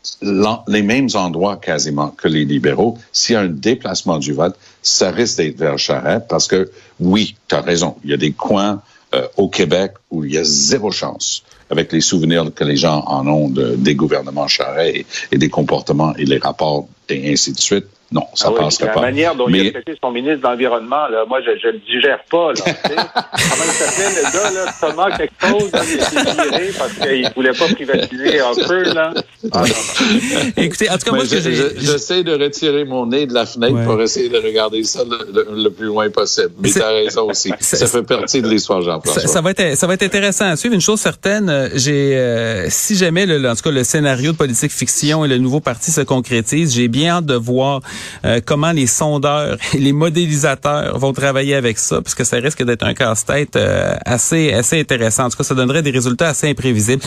les 0.68 0.82
mêmes 0.82 1.08
endroits 1.14 1.56
quasiment 1.56 2.08
que 2.08 2.28
les 2.28 2.44
libéraux, 2.44 2.98
s'il 3.12 3.34
y 3.34 3.36
a 3.36 3.40
un 3.40 3.48
déplacement 3.48 4.18
du 4.18 4.32
vote, 4.32 4.56
ça 4.82 5.10
risque 5.10 5.38
d'être 5.38 5.58
vers 5.58 5.78
Charette 5.78 6.26
parce 6.28 6.46
que 6.46 6.70
oui, 7.00 7.36
tu 7.48 7.54
as 7.54 7.60
raison, 7.60 7.96
il 8.04 8.10
y 8.10 8.14
a 8.14 8.16
des 8.16 8.32
coins 8.32 8.82
euh, 9.14 9.26
au 9.36 9.48
Québec 9.48 9.92
où 10.10 10.24
il 10.24 10.32
y 10.32 10.38
a 10.38 10.44
zéro 10.44 10.90
chance 10.90 11.42
avec 11.70 11.92
les 11.92 12.00
souvenirs 12.00 12.52
que 12.54 12.64
les 12.64 12.76
gens 12.76 13.02
en 13.06 13.26
ont 13.26 13.48
des 13.48 13.94
gouvernements 13.94 14.46
Charest 14.46 15.06
et 15.32 15.38
des 15.38 15.48
comportements 15.48 16.14
et 16.16 16.24
les 16.24 16.38
rapports 16.38 16.86
et 17.08 17.32
ainsi 17.32 17.52
de 17.52 17.58
suite. 17.58 17.86
Non, 18.12 18.26
ça 18.34 18.50
ah 18.54 18.58
passe 18.58 18.78
pas. 18.78 18.94
La 18.94 19.00
manière 19.00 19.34
dont 19.34 19.48
il 19.48 19.68
a 19.68 19.70
traité 19.70 19.94
son 20.02 20.10
ministre 20.10 20.38
de 20.38 20.42
l'Environnement, 20.42 21.08
là, 21.08 21.24
moi, 21.26 21.40
je 21.40 21.50
ne 21.50 21.72
le 21.72 21.78
digère 21.78 22.18
pas. 22.30 22.52
Là, 22.52 22.60
Comment 22.62 23.64
il 23.64 23.72
s'appelait, 23.72 24.22
le 24.22 24.32
gars, 24.32 24.50
là, 24.50 24.74
Thomas 24.80 25.16
quelque 25.16 25.46
chose, 25.46 25.72
là, 25.72 25.80
il 25.82 26.00
s'est 26.00 26.50
viré 26.50 26.70
parce 26.78 26.92
qu'il 26.92 27.22
ne 27.22 27.34
voulait 27.34 27.52
pas 27.52 27.66
privatiser 27.66 28.40
un 28.40 28.68
peu. 28.68 28.82
Là. 28.94 29.14
Ah, 29.52 29.64
Écoutez, 30.56 30.90
en 30.90 30.98
tout 30.98 31.10
cas, 31.10 31.12
moi, 31.12 31.24
J'essaie 31.24 32.22
de 32.22 32.32
retirer 32.32 32.84
mon 32.84 33.06
nez 33.06 33.26
de 33.26 33.32
la 33.32 33.46
fenêtre 33.46 33.82
pour 33.84 34.00
essayer 34.00 34.28
de 34.28 34.38
regarder 34.38 34.82
ça 34.84 35.00
le, 35.04 35.68
plus 35.70 35.86
loin 35.86 36.10
possible. 36.10 36.50
Mais 36.60 36.70
tu 36.70 36.82
as 36.82 36.88
raison 36.88 37.30
aussi. 37.30 37.52
Ça 37.60 37.86
fait 37.86 38.02
partie 38.02 38.42
de 38.42 38.48
l'histoire, 38.48 38.82
Jean-François. 38.82 39.26
Ça, 39.26 39.40
va 39.40 39.50
être, 39.50 39.76
ça 39.76 39.86
va 39.86 39.94
être 39.94 40.02
intéressant 40.02 40.46
à 40.46 40.56
suivre. 40.56 40.74
Une 40.74 40.80
chose 40.80 41.00
certaine, 41.00 41.48
euh, 41.48 41.68
j'ai, 41.74 42.16
euh, 42.16 42.66
si 42.68 42.96
jamais, 42.96 43.26
le, 43.26 43.48
en 43.48 43.54
tout 43.54 43.62
cas, 43.62 43.70
le 43.70 43.84
scénario 43.84 44.32
de 44.32 44.36
politique 44.36 44.72
fiction 44.72 45.24
et 45.24 45.28
le 45.28 45.38
nouveau 45.38 45.60
parti 45.60 45.90
se 45.90 46.02
concrétise, 46.02 46.74
j'ai 46.74 46.88
bien 46.88 47.16
hâte 47.16 47.26
de 47.26 47.34
voir 47.34 47.80
euh, 48.24 48.40
comment 48.44 48.72
les 48.72 48.86
sondeurs 48.86 49.58
et 49.74 49.78
les 49.78 49.92
modélisateurs 49.92 50.98
vont 50.98 51.12
travailler 51.12 51.54
avec 51.54 51.78
ça, 51.78 52.00
parce 52.02 52.14
que 52.14 52.24
ça 52.24 52.36
risque 52.36 52.62
d'être 52.64 52.84
un 52.84 52.94
casse-tête 52.94 53.56
euh, 53.56 53.94
assez 54.04 54.52
assez 54.52 54.80
intéressant. 54.80 55.24
En 55.24 55.30
tout 55.30 55.38
cas, 55.38 55.44
ça 55.44 55.54
donnerait 55.54 55.82
des 55.82 55.90
résultats 55.90 56.28
assez 56.28 56.48
imprévisibles. 56.50 57.02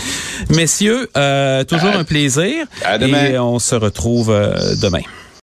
Messieurs, 0.49 1.10
euh, 1.17 1.63
toujours 1.63 1.95
un 1.95 2.03
plaisir. 2.03 2.65
À 2.84 2.97
demain. 2.97 3.25
Et 3.25 3.39
on 3.39 3.60
se 3.60 3.75
retrouve 3.75 4.27
demain. 4.81 5.01